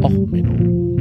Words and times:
Och, 0.00 0.10
Menno. 0.30 0.96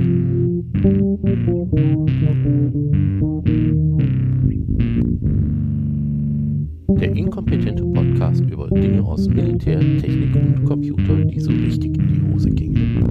Der 7.00 7.16
inkompetente 7.16 7.84
Podcast 7.86 8.42
über 8.42 8.70
Dinge 8.70 9.02
aus 9.04 9.28
Militär, 9.30 9.80
Technik 9.80 10.36
und 10.36 10.66
Computer, 10.66 11.16
die 11.24 11.40
so 11.40 11.52
richtig 11.52 11.98
in 11.98 12.08
die 12.08 12.22
Hose 12.34 12.50
gingen. 12.50 13.06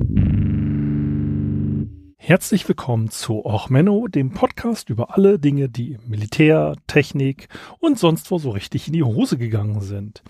Herzlich 2.18 2.68
willkommen 2.68 3.08
zu 3.08 3.46
Och 3.46 3.70
Menno, 3.70 4.06
dem 4.06 4.32
Podcast 4.32 4.90
über 4.90 5.16
alle 5.16 5.38
Dinge, 5.38 5.70
die 5.70 5.92
im 5.92 6.08
Militär, 6.08 6.74
Technik 6.88 7.48
und 7.78 7.98
sonst 7.98 8.30
wo 8.30 8.36
so 8.36 8.50
richtig 8.50 8.86
in 8.86 8.92
die 8.92 9.02
Hose 9.02 9.38
gegangen 9.38 9.80
sind. 9.80 10.22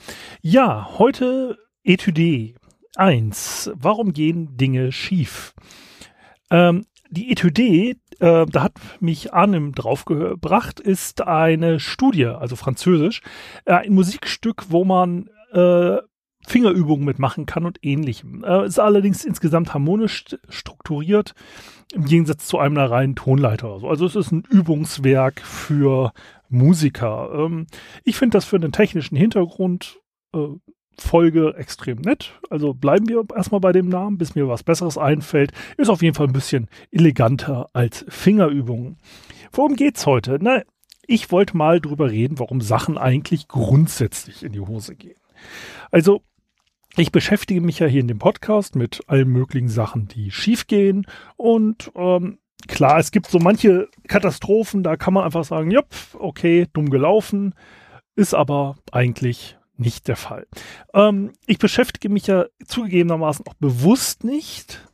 Ja, 0.42 0.98
heute 0.98 1.58
Etüde 1.82 2.54
1. 2.96 3.72
Warum 3.74 4.12
gehen 4.12 4.56
Dinge 4.56 4.92
schief? 4.92 5.54
Ähm, 6.50 6.84
die 7.10 7.32
Etüde, 7.32 7.96
äh, 8.20 8.46
da 8.46 8.62
hat 8.62 8.74
mich 9.00 9.32
Arnim 9.32 9.72
draufgebracht, 9.72 10.80
ist 10.80 11.22
eine 11.22 11.80
Studie, 11.80 12.26
also 12.26 12.56
französisch, 12.56 13.22
äh, 13.64 13.72
ein 13.72 13.94
Musikstück, 13.94 14.66
wo 14.68 14.84
man 14.84 15.28
äh, 15.52 15.98
Fingerübungen 16.46 17.04
mitmachen 17.04 17.46
kann 17.46 17.66
und 17.66 17.78
ähnlichem. 17.82 18.44
Äh, 18.44 18.66
ist 18.66 18.78
allerdings 18.78 19.24
insgesamt 19.24 19.74
harmonisch 19.74 20.24
strukturiert, 20.48 21.34
im 21.92 22.04
Gegensatz 22.04 22.46
zu 22.46 22.58
einem 22.58 22.76
reinen 22.76 23.16
Tonleiter. 23.16 23.80
Also 23.82 24.06
es 24.06 24.16
ist 24.16 24.32
ein 24.32 24.44
Übungswerk 24.48 25.40
für 25.40 26.12
Musiker. 26.48 27.30
Ähm, 27.34 27.66
ich 28.04 28.16
finde 28.16 28.36
das 28.36 28.44
für 28.44 28.56
einen 28.56 28.72
technischen 28.72 29.16
Hintergrund 29.16 30.00
äh, 30.34 30.46
Folge 30.98 31.54
extrem 31.56 31.98
nett. 31.98 32.38
Also 32.50 32.74
bleiben 32.74 33.08
wir 33.08 33.24
erstmal 33.34 33.60
bei 33.60 33.72
dem 33.72 33.88
Namen, 33.88 34.18
bis 34.18 34.34
mir 34.34 34.48
was 34.48 34.62
Besseres 34.62 34.98
einfällt. 34.98 35.52
Ist 35.76 35.88
auf 35.88 36.02
jeden 36.02 36.14
Fall 36.14 36.26
ein 36.26 36.32
bisschen 36.32 36.68
eleganter 36.90 37.70
als 37.72 38.04
Fingerübungen. 38.08 38.98
Worum 39.52 39.76
geht's 39.76 40.06
heute? 40.06 40.38
Na, 40.40 40.62
ich 41.06 41.32
wollte 41.32 41.56
mal 41.56 41.80
drüber 41.80 42.10
reden, 42.10 42.38
warum 42.38 42.60
Sachen 42.60 42.98
eigentlich 42.98 43.48
grundsätzlich 43.48 44.44
in 44.44 44.52
die 44.52 44.60
Hose 44.60 44.94
gehen. 44.94 45.18
Also, 45.90 46.22
ich 46.96 47.12
beschäftige 47.12 47.60
mich 47.60 47.78
ja 47.78 47.86
hier 47.86 48.00
in 48.00 48.08
dem 48.08 48.18
Podcast 48.18 48.76
mit 48.76 49.00
allen 49.06 49.28
möglichen 49.28 49.68
Sachen, 49.68 50.08
die 50.08 50.30
schiefgehen 50.30 51.06
und 51.36 51.90
ähm, 51.94 52.38
klar, 52.68 52.98
es 52.98 53.10
gibt 53.10 53.28
so 53.28 53.38
manche 53.38 53.88
Katastrophen, 54.08 54.82
da 54.82 54.96
kann 54.96 55.14
man 55.14 55.24
einfach 55.24 55.44
sagen, 55.44 55.70
ja, 55.70 55.82
okay, 56.18 56.66
dumm 56.72 56.90
gelaufen, 56.90 57.54
ist 58.16 58.34
aber 58.34 58.76
eigentlich 58.92 59.56
nicht 59.80 60.08
der 60.08 60.16
Fall. 60.16 60.46
Ähm, 60.94 61.32
ich 61.46 61.58
beschäftige 61.58 62.08
mich 62.08 62.26
ja 62.26 62.46
zugegebenermaßen 62.64 63.46
auch 63.46 63.54
bewusst 63.54 64.24
nicht 64.24 64.86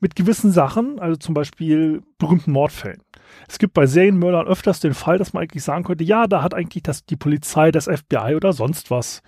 mit 0.00 0.16
gewissen 0.16 0.50
Sachen, 0.50 0.98
also 0.98 1.16
zum 1.16 1.34
Beispiel 1.34 2.02
berühmten 2.18 2.52
Mordfällen. 2.52 3.02
Es 3.48 3.58
gibt 3.58 3.74
bei 3.74 3.86
Serienmördern 3.86 4.46
öfters 4.46 4.80
den 4.80 4.94
Fall, 4.94 5.18
dass 5.18 5.32
man 5.32 5.42
eigentlich 5.42 5.62
sagen 5.62 5.84
könnte, 5.84 6.04
ja, 6.04 6.26
da 6.26 6.42
hat 6.42 6.54
eigentlich 6.54 6.82
das, 6.82 7.04
die 7.04 7.16
Polizei, 7.16 7.70
das 7.70 7.84
FBI 7.84 8.34
oder 8.34 8.52
sonst 8.52 8.90
was 8.90 9.22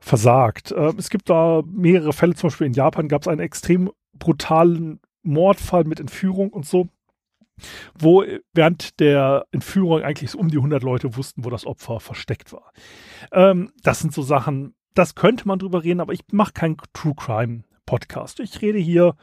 versagt. 0.00 0.72
Äh, 0.72 0.92
es 0.98 1.10
gibt 1.10 1.30
da 1.30 1.62
mehrere 1.64 2.12
Fälle, 2.12 2.34
zum 2.34 2.48
Beispiel 2.48 2.66
in 2.66 2.72
Japan 2.72 3.08
gab 3.08 3.22
es 3.22 3.28
einen 3.28 3.40
extrem 3.40 3.90
brutalen 4.18 5.00
Mordfall 5.22 5.84
mit 5.84 6.00
Entführung 6.00 6.50
und 6.50 6.66
so 6.66 6.88
wo 7.98 8.24
während 8.52 9.00
der 9.00 9.46
Entführung 9.52 10.02
eigentlich 10.02 10.30
so 10.30 10.38
um 10.38 10.48
die 10.48 10.58
100 10.58 10.82
Leute 10.82 11.16
wussten, 11.16 11.44
wo 11.44 11.50
das 11.50 11.66
Opfer 11.66 12.00
versteckt 12.00 12.52
war. 12.52 12.72
Ähm, 13.32 13.72
das 13.82 14.00
sind 14.00 14.12
so 14.12 14.22
Sachen, 14.22 14.74
das 14.94 15.14
könnte 15.14 15.46
man 15.46 15.58
drüber 15.58 15.84
reden, 15.84 16.00
aber 16.00 16.12
ich 16.12 16.20
mache 16.32 16.52
keinen 16.52 16.76
True 16.92 17.14
Crime 17.14 17.62
Podcast. 17.86 18.40
Ich 18.40 18.60
rede 18.62 18.78
hier 18.78 19.14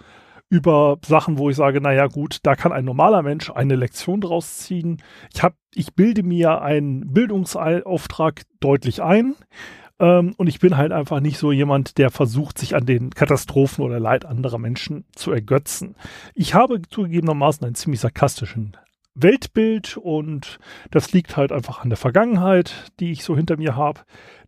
über 0.50 0.98
Sachen, 1.06 1.38
wo 1.38 1.50
ich 1.50 1.58
sage, 1.58 1.82
naja 1.82 2.08
gut, 2.08 2.40
da 2.44 2.56
kann 2.56 2.72
ein 2.72 2.86
normaler 2.86 3.22
Mensch 3.22 3.50
eine 3.50 3.76
Lektion 3.76 4.22
draus 4.22 4.60
ziehen. 4.60 5.02
Ich, 5.34 5.44
hab, 5.44 5.56
ich 5.76 5.94
bilde 5.94 6.24
mir 6.24 6.62
einen 6.62 7.14
Bildungsauftrag 7.14 8.44
deutlich 8.60 9.02
ein 9.02 9.36
ähm, 10.00 10.34
und 10.38 10.48
ich 10.48 10.60
bin 10.60 10.78
halt 10.78 10.92
einfach 10.92 11.20
nicht 11.20 11.38
so 11.38 11.52
jemand, 11.52 11.98
der 11.98 12.12
versucht, 12.12 12.58
sich 12.58 12.76
an 12.76 12.86
den 12.86 13.10
Katastrophen 13.10 13.84
oder 13.84 14.00
Leid 14.00 14.26
anderer 14.26 14.60
Menschen 14.60 15.06
zu 15.16 15.32
ergötzen. 15.32 15.96
Ich 16.36 16.54
habe 16.54 16.82
zugegebenermaßen 16.82 17.66
einen 17.66 17.76
ziemlich 17.76 18.02
sarkastischen 18.02 18.78
Weltbild 19.16 19.98
und 19.98 20.60
das 20.92 21.12
liegt 21.12 21.38
halt 21.38 21.52
einfach 21.52 21.82
an 21.82 21.90
der 21.90 21.98
Vergangenheit, 21.98 22.92
die 23.00 23.12
ich 23.12 23.24
so 23.24 23.36
hinter 23.36 23.58
mir 23.58 23.76
habe. 23.76 24.02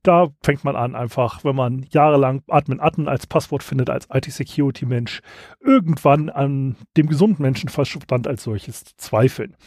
Da 0.04 0.28
fängt 0.44 0.64
man 0.64 0.76
an, 0.76 0.96
einfach, 0.96 1.44
wenn 1.44 1.56
man 1.56 1.86
jahrelang 1.90 2.44
Admin 2.48 2.80
Admin 2.80 3.08
als 3.08 3.26
Passwort 3.26 3.64
findet, 3.64 3.90
als 3.90 4.08
IT-Security-Mensch, 4.14 5.22
irgendwann 5.60 6.30
an 6.30 6.76
dem 6.96 7.08
gesunden 7.08 7.42
Menschenverstand 7.42 8.28
als 8.28 8.44
solches 8.44 8.84
zu 8.84 8.96
zweifeln. 8.98 9.58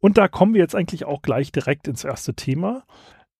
Und 0.00 0.18
da 0.18 0.26
kommen 0.26 0.54
wir 0.54 0.60
jetzt 0.60 0.74
eigentlich 0.74 1.04
auch 1.04 1.22
gleich 1.22 1.52
direkt 1.52 1.86
ins 1.86 2.02
erste 2.02 2.34
Thema. 2.34 2.82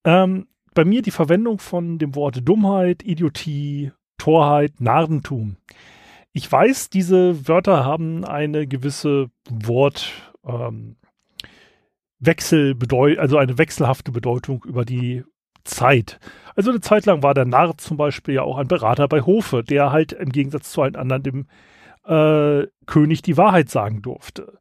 Ähm, 0.05 0.47
bei 0.73 0.85
mir 0.85 1.01
die 1.01 1.11
Verwendung 1.11 1.59
von 1.59 1.97
dem 1.97 2.15
Wort 2.15 2.47
Dummheit, 2.47 3.03
Idiotie, 3.03 3.91
Torheit, 4.17 4.79
Narrentum. 4.79 5.57
Ich 6.31 6.51
weiß, 6.51 6.89
diese 6.89 7.47
Wörter 7.47 7.85
haben 7.85 8.25
eine 8.25 8.67
gewisse 8.67 9.29
Wort, 9.49 10.11
ähm, 10.45 10.95
also 12.25 13.37
eine 13.37 13.57
wechselhafte 13.57 14.11
Bedeutung 14.11 14.63
über 14.65 14.85
die 14.85 15.23
Zeit. 15.63 16.19
Also 16.55 16.71
eine 16.71 16.81
Zeit 16.81 17.05
lang 17.05 17.21
war 17.23 17.33
der 17.33 17.45
Narr 17.45 17.77
zum 17.77 17.97
Beispiel 17.97 18.35
ja 18.35 18.43
auch 18.43 18.57
ein 18.57 18.67
Berater 18.67 19.07
bei 19.07 19.21
Hofe, 19.21 19.63
der 19.63 19.91
halt 19.91 20.11
im 20.13 20.29
Gegensatz 20.29 20.71
zu 20.71 20.81
allen 20.81 20.95
anderen 20.95 21.23
dem 21.23 21.47
äh, 22.05 22.67
König 22.85 23.21
die 23.21 23.37
Wahrheit 23.37 23.69
sagen 23.69 24.01
durfte 24.01 24.59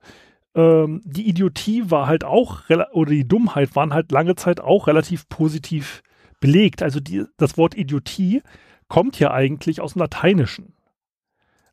ähm, 0.54 1.00
die 1.04 1.28
Idiotie 1.28 1.90
war 1.90 2.06
halt 2.06 2.24
auch, 2.24 2.62
oder 2.92 3.10
die 3.10 3.26
Dummheit 3.26 3.74
waren 3.74 3.94
halt 3.94 4.12
lange 4.12 4.34
Zeit 4.34 4.60
auch 4.60 4.86
relativ 4.86 5.28
positiv 5.28 6.02
belegt. 6.40 6.82
Also 6.82 7.00
die, 7.00 7.24
das 7.36 7.56
Wort 7.56 7.76
Idiotie 7.76 8.42
kommt 8.88 9.18
ja 9.18 9.30
eigentlich 9.30 9.80
aus 9.80 9.94
dem 9.94 10.00
Lateinischen. 10.00 10.74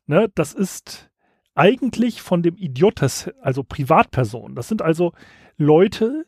Ne, 0.06 0.30
das 0.34 0.54
ist 0.54 1.10
eigentlich 1.54 2.22
von 2.22 2.42
dem 2.42 2.56
Idiotes, 2.56 3.30
also 3.42 3.62
Privatpersonen. 3.62 4.56
Das 4.56 4.68
sind 4.68 4.82
also 4.82 5.12
Leute, 5.56 6.24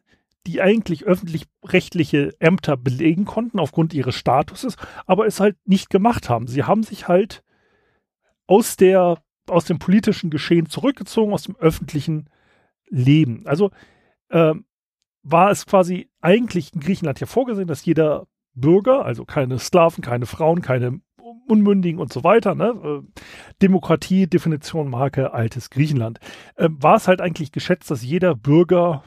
die 0.47 0.61
eigentlich 0.61 1.05
öffentlich-rechtliche 1.05 2.33
Ämter 2.39 2.77
belegen 2.77 3.25
konnten 3.25 3.59
aufgrund 3.59 3.95
ihres 3.95 4.15
Statuses, 4.15 4.77
aber 5.07 5.27
es 5.27 5.41
halt 5.41 5.57
nicht 5.65 5.89
gemacht 5.89 6.29
haben. 6.29 6.49
Sie 6.49 6.65
haben 6.65 6.83
sich 6.83 7.09
halt 7.09 7.43
aus 8.47 8.77
der 8.77 9.23
aus 9.49 9.65
dem 9.65 9.79
politischen 9.79 10.31
Geschehen 10.31 10.69
zurückgezogen, 10.69 11.33
aus 11.33 11.45
dem 11.45 11.57
öffentlichen 11.57 12.29
leben. 12.93 13.43
Also 13.47 13.71
äh, 14.29 14.55
war 15.25 15.51
es 15.51 15.67
quasi 15.67 16.11
eigentlich 16.21 16.75
in 16.75 16.81
Griechenland 16.81 17.21
ja 17.21 17.27
vorgesehen, 17.27 17.67
dass 17.67 17.85
jeder 17.85 18.27
Bürger, 18.55 19.05
also 19.05 19.25
keine 19.25 19.59
Sklaven, 19.59 20.03
keine 20.03 20.27
Frauen, 20.27 20.61
keine 20.63 21.01
Unmündigen 21.49 22.01
und 22.01 22.13
so 22.13 22.23
weiter, 22.23 22.55
ne? 22.55 22.75
Äh, 22.85 23.21
Demokratie, 23.63 24.27
Definition, 24.27 24.91
Marke, 24.91 25.33
altes 25.33 25.71
Griechenland, 25.71 26.19
äh, 26.57 26.69
war 26.71 26.97
es 26.97 27.09
halt 27.09 27.21
eigentlich 27.21 27.53
geschätzt, 27.53 27.91
dass 27.91 28.05
jeder 28.05 28.35
Bürger 28.35 29.05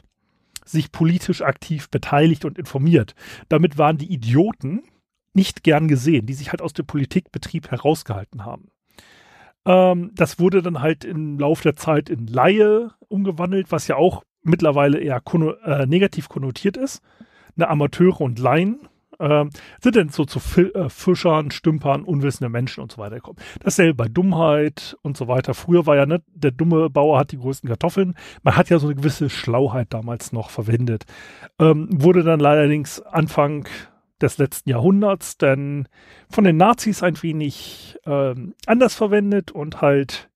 sich 0.64 0.90
politisch 0.90 1.42
aktiv 1.42 1.88
beteiligt 1.90 2.44
und 2.44 2.58
informiert. 2.58 3.14
Damit 3.48 3.78
waren 3.78 3.98
die 3.98 4.12
Idioten 4.12 4.82
nicht 5.32 5.62
gern 5.62 5.86
gesehen, 5.86 6.26
die 6.26 6.34
sich 6.34 6.50
halt 6.50 6.60
aus 6.60 6.72
dem 6.72 6.86
Politikbetrieb 6.86 7.70
herausgehalten 7.70 8.44
haben. 8.44 8.68
Ähm, 9.66 10.12
das 10.14 10.38
wurde 10.38 10.62
dann 10.62 10.80
halt 10.80 11.04
im 11.04 11.38
Laufe 11.38 11.64
der 11.64 11.76
Zeit 11.76 12.08
in 12.08 12.26
Laie 12.26 12.92
umgewandelt, 13.08 13.70
was 13.70 13.88
ja 13.88 13.96
auch 13.96 14.22
mittlerweile 14.42 14.98
eher 14.98 15.20
äh, 15.64 15.86
negativ 15.86 16.28
konnotiert 16.28 16.76
ist. 16.76 17.02
Eine 17.56 17.68
Amateure 17.68 18.20
und 18.20 18.38
Laien 18.38 18.88
äh, 19.18 19.44
sind 19.80 19.96
dann 19.96 20.08
so 20.10 20.24
zu 20.24 20.38
Fi 20.38 20.62
äh, 20.62 20.88
Fischern, 20.88 21.50
Stümpern, 21.50 22.04
unwissende 22.04 22.48
Menschen 22.48 22.82
und 22.82 22.92
so 22.92 22.98
weiter 22.98 23.16
gekommen. 23.16 23.38
Dasselbe 23.62 23.94
bei 23.94 24.08
Dummheit 24.08 24.96
und 25.02 25.16
so 25.16 25.26
weiter. 25.26 25.54
Früher 25.54 25.86
war 25.86 25.96
ja 25.96 26.06
nicht, 26.06 26.22
der 26.32 26.52
dumme 26.52 26.90
Bauer 26.90 27.18
hat 27.18 27.32
die 27.32 27.38
größten 27.38 27.68
Kartoffeln. 27.68 28.14
Man 28.42 28.56
hat 28.56 28.70
ja 28.70 28.78
so 28.78 28.86
eine 28.86 28.96
gewisse 28.96 29.30
Schlauheit 29.30 29.88
damals 29.90 30.32
noch 30.32 30.50
verwendet. 30.50 31.04
Ähm, 31.58 31.88
wurde 31.90 32.22
dann 32.22 32.44
allerdings 32.44 33.00
Anfang 33.00 33.66
des 34.20 34.38
letzten 34.38 34.70
Jahrhunderts 34.70 35.36
dann 35.38 35.88
von 36.30 36.44
den 36.44 36.56
Nazis 36.56 37.02
ein 37.02 37.22
wenig 37.22 37.98
ähm, 38.06 38.54
anders 38.66 38.94
verwendet 38.94 39.50
und 39.52 39.80
halt 39.80 40.30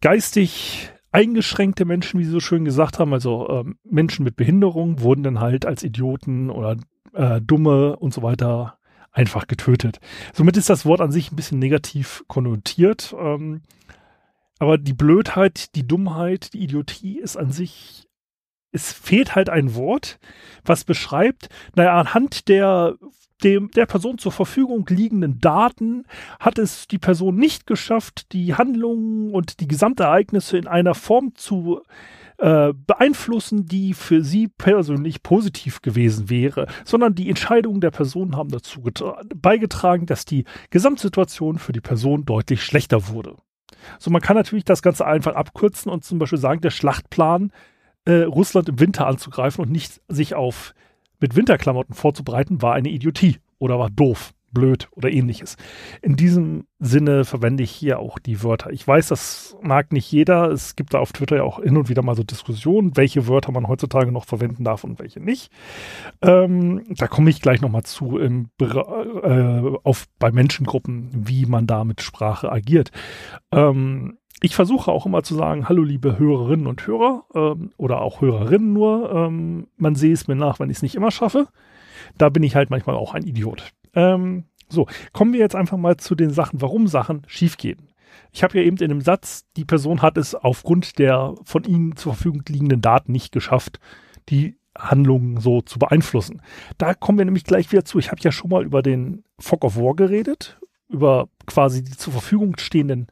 geistig 0.00 0.90
eingeschränkte 1.12 1.84
Menschen, 1.84 2.20
wie 2.20 2.24
sie 2.24 2.30
so 2.30 2.40
schön 2.40 2.64
gesagt 2.64 2.98
haben, 2.98 3.12
also 3.12 3.48
ähm, 3.48 3.78
Menschen 3.84 4.24
mit 4.24 4.36
Behinderung, 4.36 5.00
wurden 5.00 5.22
dann 5.22 5.40
halt 5.40 5.64
als 5.64 5.82
Idioten 5.82 6.50
oder 6.50 6.76
äh, 7.14 7.40
Dumme 7.40 7.96
und 7.96 8.12
so 8.12 8.22
weiter 8.22 8.78
einfach 9.12 9.46
getötet. 9.46 9.98
Somit 10.34 10.56
ist 10.56 10.68
das 10.68 10.84
Wort 10.84 11.00
an 11.00 11.10
sich 11.10 11.32
ein 11.32 11.36
bisschen 11.36 11.58
negativ 11.58 12.22
konnotiert. 12.28 13.14
Ähm, 13.18 13.62
aber 14.58 14.78
die 14.78 14.92
Blödheit, 14.92 15.74
die 15.74 15.86
Dummheit, 15.86 16.52
die 16.52 16.62
Idiotie 16.62 17.18
ist 17.18 17.36
an 17.36 17.50
sich 17.50 18.08
es 18.72 18.92
fehlt 18.92 19.34
halt 19.34 19.48
ein 19.48 19.74
Wort, 19.74 20.18
was 20.64 20.84
beschreibt, 20.84 21.48
naja, 21.74 21.98
anhand 21.98 22.48
der 22.48 22.96
dem, 23.42 23.70
der 23.72 23.86
Person 23.86 24.18
zur 24.18 24.32
Verfügung 24.32 24.86
liegenden 24.88 25.40
Daten 25.40 26.04
hat 26.40 26.58
es 26.58 26.88
die 26.88 26.98
Person 26.98 27.36
nicht 27.36 27.66
geschafft, 27.66 28.32
die 28.32 28.54
Handlungen 28.54 29.30
und 29.32 29.60
die 29.60 29.68
Gesamtereignisse 29.68 30.56
in 30.56 30.66
einer 30.66 30.94
Form 30.94 31.34
zu 31.34 31.82
äh, 32.38 32.72
beeinflussen, 32.74 33.66
die 33.66 33.94
für 33.94 34.22
sie 34.22 34.48
persönlich 34.48 35.22
positiv 35.22 35.82
gewesen 35.82 36.30
wäre, 36.30 36.66
sondern 36.84 37.14
die 37.14 37.28
Entscheidungen 37.28 37.80
der 37.80 37.90
Person 37.90 38.36
haben 38.36 38.50
dazu 38.50 38.82
beigetragen, 39.34 40.06
dass 40.06 40.24
die 40.24 40.44
Gesamtsituation 40.70 41.58
für 41.58 41.72
die 41.72 41.80
Person 41.80 42.24
deutlich 42.24 42.62
schlechter 42.62 43.08
wurde. 43.08 43.36
So, 43.98 44.10
man 44.10 44.22
kann 44.22 44.36
natürlich 44.36 44.64
das 44.64 44.82
Ganze 44.82 45.06
einfach 45.06 45.34
abkürzen 45.34 45.90
und 45.90 46.04
zum 46.04 46.18
Beispiel 46.18 46.38
sagen, 46.38 46.60
der 46.60 46.70
Schlachtplan, 46.70 47.52
äh, 48.06 48.22
Russland 48.22 48.68
im 48.68 48.80
Winter 48.80 49.06
anzugreifen 49.06 49.62
und 49.62 49.70
nicht 49.70 50.00
sich 50.08 50.34
auf 50.34 50.74
mit 51.20 51.36
Winterklamotten 51.36 51.94
vorzubereiten, 51.94 52.62
war 52.62 52.74
eine 52.74 52.88
Idiotie 52.88 53.38
oder 53.58 53.78
war 53.78 53.90
doof, 53.90 54.32
blöd 54.52 54.88
oder 54.92 55.10
ähnliches. 55.10 55.56
In 56.02 56.16
diesem 56.16 56.66
Sinne 56.78 57.24
verwende 57.24 57.62
ich 57.62 57.70
hier 57.70 57.98
auch 57.98 58.18
die 58.18 58.42
Wörter. 58.42 58.70
Ich 58.70 58.86
weiß, 58.86 59.08
das 59.08 59.56
mag 59.60 59.92
nicht 59.92 60.10
jeder. 60.10 60.50
Es 60.50 60.76
gibt 60.76 60.94
da 60.94 60.98
auf 60.98 61.12
Twitter 61.12 61.36
ja 61.36 61.42
auch 61.42 61.62
hin 61.62 61.76
und 61.76 61.88
wieder 61.88 62.02
mal 62.02 62.16
so 62.16 62.22
Diskussionen, 62.22 62.96
welche 62.96 63.26
Wörter 63.26 63.52
man 63.52 63.68
heutzutage 63.68 64.12
noch 64.12 64.24
verwenden 64.24 64.64
darf 64.64 64.84
und 64.84 64.98
welche 64.98 65.20
nicht. 65.20 65.50
Ähm, 66.22 66.84
da 66.88 67.06
komme 67.06 67.30
ich 67.30 67.42
gleich 67.42 67.60
nochmal 67.60 67.82
zu 67.82 68.18
im, 68.18 68.50
äh, 68.60 69.76
auf, 69.82 70.06
bei 70.18 70.32
Menschengruppen, 70.32 71.10
wie 71.12 71.46
man 71.46 71.66
da 71.66 71.84
mit 71.84 72.02
Sprache 72.02 72.50
agiert. 72.50 72.92
Ähm, 73.52 74.18
ich 74.42 74.54
versuche 74.54 74.90
auch 74.90 75.06
immer 75.06 75.22
zu 75.22 75.34
sagen, 75.34 75.68
hallo 75.68 75.82
liebe 75.82 76.18
Hörerinnen 76.18 76.66
und 76.66 76.86
Hörer 76.86 77.24
ähm, 77.34 77.72
oder 77.76 78.02
auch 78.02 78.20
Hörerinnen 78.20 78.72
nur. 78.72 79.10
Ähm, 79.12 79.68
man 79.76 79.94
sehe 79.94 80.12
es 80.12 80.28
mir 80.28 80.36
nach, 80.36 80.60
wenn 80.60 80.70
ich 80.70 80.78
es 80.78 80.82
nicht 80.82 80.94
immer 80.94 81.10
schaffe. 81.10 81.48
Da 82.18 82.28
bin 82.28 82.42
ich 82.42 82.54
halt 82.54 82.70
manchmal 82.70 82.96
auch 82.96 83.14
ein 83.14 83.22
Idiot. 83.22 83.72
Ähm, 83.94 84.44
so, 84.68 84.86
kommen 85.12 85.32
wir 85.32 85.40
jetzt 85.40 85.56
einfach 85.56 85.78
mal 85.78 85.96
zu 85.96 86.14
den 86.14 86.30
Sachen, 86.30 86.60
warum 86.60 86.86
Sachen 86.86 87.22
schiefgehen. 87.26 87.88
Ich 88.32 88.42
habe 88.42 88.58
ja 88.58 88.64
eben 88.64 88.76
in 88.78 88.88
dem 88.88 89.00
Satz, 89.00 89.46
die 89.56 89.64
Person 89.64 90.02
hat 90.02 90.18
es 90.18 90.34
aufgrund 90.34 90.98
der 90.98 91.34
von 91.44 91.64
ihnen 91.64 91.96
zur 91.96 92.14
Verfügung 92.14 92.42
liegenden 92.48 92.82
Daten 92.82 93.12
nicht 93.12 93.32
geschafft, 93.32 93.80
die 94.28 94.58
Handlungen 94.76 95.40
so 95.40 95.62
zu 95.62 95.78
beeinflussen. 95.78 96.42
Da 96.76 96.92
kommen 96.92 97.18
wir 97.18 97.24
nämlich 97.24 97.44
gleich 97.44 97.72
wieder 97.72 97.84
zu. 97.84 97.98
Ich 97.98 98.10
habe 98.10 98.20
ja 98.20 98.32
schon 98.32 98.50
mal 98.50 98.64
über 98.64 98.82
den 98.82 99.24
Fog 99.38 99.64
of 99.64 99.76
War 99.76 99.94
geredet, 99.94 100.58
über 100.88 101.28
quasi 101.46 101.82
die 101.82 101.96
zur 101.96 102.12
Verfügung 102.12 102.58
stehenden 102.58 103.06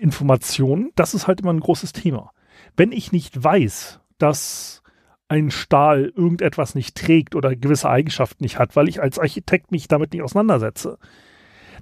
Informationen, 0.00 0.90
das 0.96 1.14
ist 1.14 1.26
halt 1.26 1.40
immer 1.40 1.52
ein 1.52 1.60
großes 1.60 1.92
Thema. 1.92 2.32
Wenn 2.76 2.92
ich 2.92 3.12
nicht 3.12 3.42
weiß, 3.42 4.00
dass 4.18 4.82
ein 5.28 5.50
Stahl 5.50 6.12
irgendetwas 6.16 6.74
nicht 6.74 6.96
trägt 6.96 7.34
oder 7.34 7.54
gewisse 7.54 7.88
Eigenschaften 7.88 8.42
nicht 8.42 8.58
hat, 8.58 8.74
weil 8.74 8.88
ich 8.88 9.00
als 9.00 9.18
Architekt 9.18 9.70
mich 9.70 9.86
damit 9.86 10.12
nicht 10.12 10.22
auseinandersetze, 10.22 10.98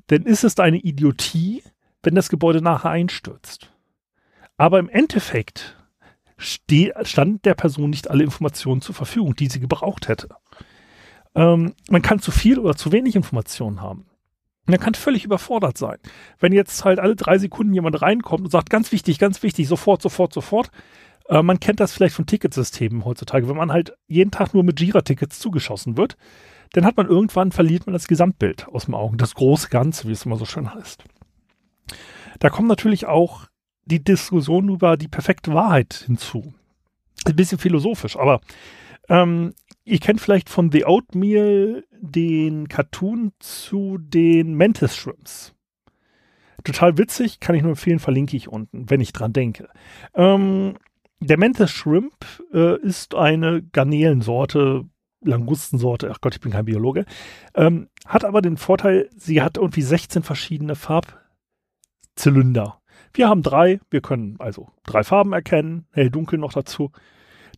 dann 0.09 0.23
ist 0.23 0.45
es 0.45 0.59
eine 0.59 0.79
Idiotie, 0.79 1.63
wenn 2.03 2.15
das 2.15 2.29
Gebäude 2.29 2.61
nachher 2.61 2.91
einstürzt. 2.91 3.73
Aber 4.57 4.79
im 4.79 4.89
Endeffekt 4.89 5.77
stand 6.37 7.45
der 7.45 7.55
Person 7.55 7.91
nicht 7.91 8.11
alle 8.11 8.25
Informationen 8.25 8.81
zur 8.81 8.95
Verfügung, 8.95 9.35
die 9.35 9.49
sie 9.49 9.61
gebraucht 9.61 10.09
hätte. 10.09 10.29
Ähm, 11.35 11.75
man 11.89 12.03
kann 12.03 12.21
zu 12.21 12.31
viel 12.31 12.59
oder 12.59 12.77
zu 12.77 12.93
wenig 12.93 13.17
Informationen 13.17 13.81
haben. 13.81 14.08
Und 14.69 14.75
er 14.75 14.79
kann 14.79 14.93
völlig 14.93 15.25
überfordert 15.25 15.79
sein. 15.79 15.97
Wenn 16.39 16.53
jetzt 16.53 16.85
halt 16.85 17.01
alle 17.01 17.17
drei 17.17 17.39
Sekunden 17.39 17.73
jemand 17.73 18.03
reinkommt 18.03 18.45
und 18.45 18.51
sagt, 18.51 18.69
ganz 18.69 18.93
wichtig, 18.93 19.19
ganz 19.19 19.43
wichtig, 19.43 19.67
sofort, 19.67 20.03
sofort, 20.03 20.35
sofort. 20.35 20.71
Äh, 21.31 21.43
man 21.43 21.59
kennt 21.59 21.81
das 21.81 21.95
vielleicht 21.95 22.15
von 22.15 22.27
Ticketsystemen 22.27 23.07
heutzutage. 23.07 23.49
Wenn 23.49 23.57
man 23.57 23.73
halt 23.73 23.97
jeden 24.09 24.31
Tag 24.31 24.53
nur 24.53 24.65
mit 24.65 24.79
Jira-Tickets 24.79 25.39
zugeschossen 25.39 25.97
wird, 25.97 26.19
dann 26.75 26.85
hat 26.85 26.99
man 26.99 27.07
irgendwann, 27.07 27.51
verliert 27.51 27.87
man 27.87 27.95
das 27.95 28.09
Gesamtbild 28.09 28.69
aus 28.69 28.85
dem 28.85 28.95
Augen. 28.95 29.17
Das 29.17 29.35
große 29.35 29.71
Ganze, 29.71 30.07
wie 30.07 30.13
es 30.13 30.27
immer 30.27 30.37
so 30.37 30.45
schön 30.45 30.75
heißt. 30.75 31.03
Da 32.39 32.51
kommt 32.51 32.69
natürlich 32.69 33.07
auch 33.07 33.47
die 33.87 34.05
Diskussion 34.05 34.69
über 34.69 34.99
die 34.99 35.09
perfekte 35.09 35.55
Wahrheit 35.55 36.05
hinzu. 36.05 36.53
Ein 37.27 37.37
bisschen 37.37 37.59
philosophisch, 37.59 38.19
aber 38.19 38.43
ähm, 39.09 39.55
ihr 39.89 39.99
kennt 39.99 40.21
vielleicht 40.21 40.51
von 40.51 40.71
The 40.71 40.85
Oatmeal 40.85 41.85
den 42.01 42.69
Cartoon 42.69 43.33
zu 43.39 43.99
den 43.99 44.55
Mantis 44.55 44.97
Shrimps. 44.97 45.55
Total 46.65 46.99
witzig, 46.99 47.41
kann 47.41 47.55
ich 47.55 47.63
nur 47.63 47.71
empfehlen, 47.71 47.99
verlinke 47.99 48.37
ich 48.37 48.49
unten, 48.49 48.91
wenn 48.91 49.01
ich 49.01 49.13
dran 49.13 49.33
denke. 49.33 49.69
Ähm, 50.15 50.75
der 51.21 51.39
Mantis 51.39 51.71
Shrimp 51.71 52.27
äh, 52.53 52.79
ist 52.81 53.15
eine 53.15 53.63
Garnelensorte, 53.63 54.85
Langustensorte, 55.23 56.11
ach 56.13 56.21
Gott, 56.21 56.35
ich 56.35 56.41
bin 56.41 56.53
kein 56.53 56.67
Biologe, 56.67 57.07
ähm, 57.55 57.89
hat 58.07 58.25
aber 58.25 58.43
den 58.43 58.59
Vorteil, 58.59 59.09
sie 59.17 59.41
hat 59.41 59.57
irgendwie 59.57 59.83
16 59.83 60.23
verschiedene 60.23 60.77
Farbzylinder. 60.77 62.81
Wir 63.15 63.29
haben 63.29 63.43
drei, 63.43 63.81
wir 63.91 64.03
können 64.03 64.37
also 64.39 64.69
drei 64.85 65.03
Farben 65.03 65.33
erkennen, 65.33 65.87
hell, 65.93 66.11
dunkel 66.11 66.39
noch 66.39 66.53
dazu 66.53 66.93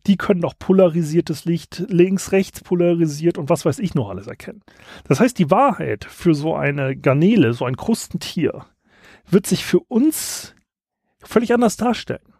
die 0.07 0.17
können 0.17 0.39
noch 0.39 0.57
polarisiertes 0.57 1.45
Licht 1.45 1.83
links, 1.87 2.31
rechts 2.31 2.61
polarisiert 2.61 3.37
und 3.37 3.49
was 3.49 3.65
weiß 3.65 3.79
ich 3.79 3.95
noch 3.95 4.09
alles 4.09 4.27
erkennen. 4.27 4.61
Das 5.07 5.19
heißt, 5.19 5.37
die 5.37 5.51
Wahrheit 5.51 6.05
für 6.05 6.33
so 6.33 6.55
eine 6.55 6.95
Garnele, 6.95 7.53
so 7.53 7.65
ein 7.65 7.77
Krustentier, 7.77 8.65
wird 9.29 9.45
sich 9.45 9.65
für 9.65 9.79
uns 9.79 10.55
völlig 11.19 11.53
anders 11.53 11.77
darstellen. 11.77 12.33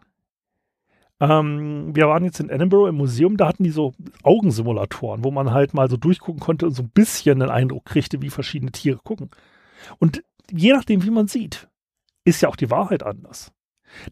Ähm, 1.20 1.94
wir 1.94 2.08
waren 2.08 2.24
jetzt 2.24 2.40
in 2.40 2.50
Edinburgh 2.50 2.88
im 2.88 2.96
Museum, 2.96 3.36
da 3.36 3.46
hatten 3.46 3.62
die 3.62 3.70
so 3.70 3.94
Augensimulatoren, 4.24 5.22
wo 5.22 5.30
man 5.30 5.52
halt 5.52 5.72
mal 5.72 5.88
so 5.88 5.96
durchgucken 5.96 6.40
konnte 6.40 6.66
und 6.66 6.72
so 6.72 6.82
ein 6.82 6.90
bisschen 6.90 7.38
den 7.38 7.48
Eindruck 7.48 7.84
kriegte, 7.84 8.20
wie 8.22 8.30
verschiedene 8.30 8.72
Tiere 8.72 8.98
gucken. 9.04 9.30
Und 10.00 10.24
je 10.50 10.72
nachdem, 10.72 11.04
wie 11.04 11.10
man 11.10 11.28
sieht, 11.28 11.68
ist 12.24 12.40
ja 12.42 12.48
auch 12.48 12.56
die 12.56 12.70
Wahrheit 12.70 13.04
anders. 13.04 13.52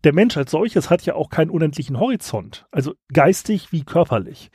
Der 0.04 0.12
Mensch 0.12 0.36
als 0.36 0.50
solches 0.50 0.90
hat 0.90 1.04
ja 1.04 1.14
auch 1.14 1.30
keinen 1.30 1.50
unendlichen 1.50 1.98
Horizont, 1.98 2.66
also 2.70 2.94
geistig 3.12 3.72
wie 3.72 3.84
körperlich. 3.84 4.50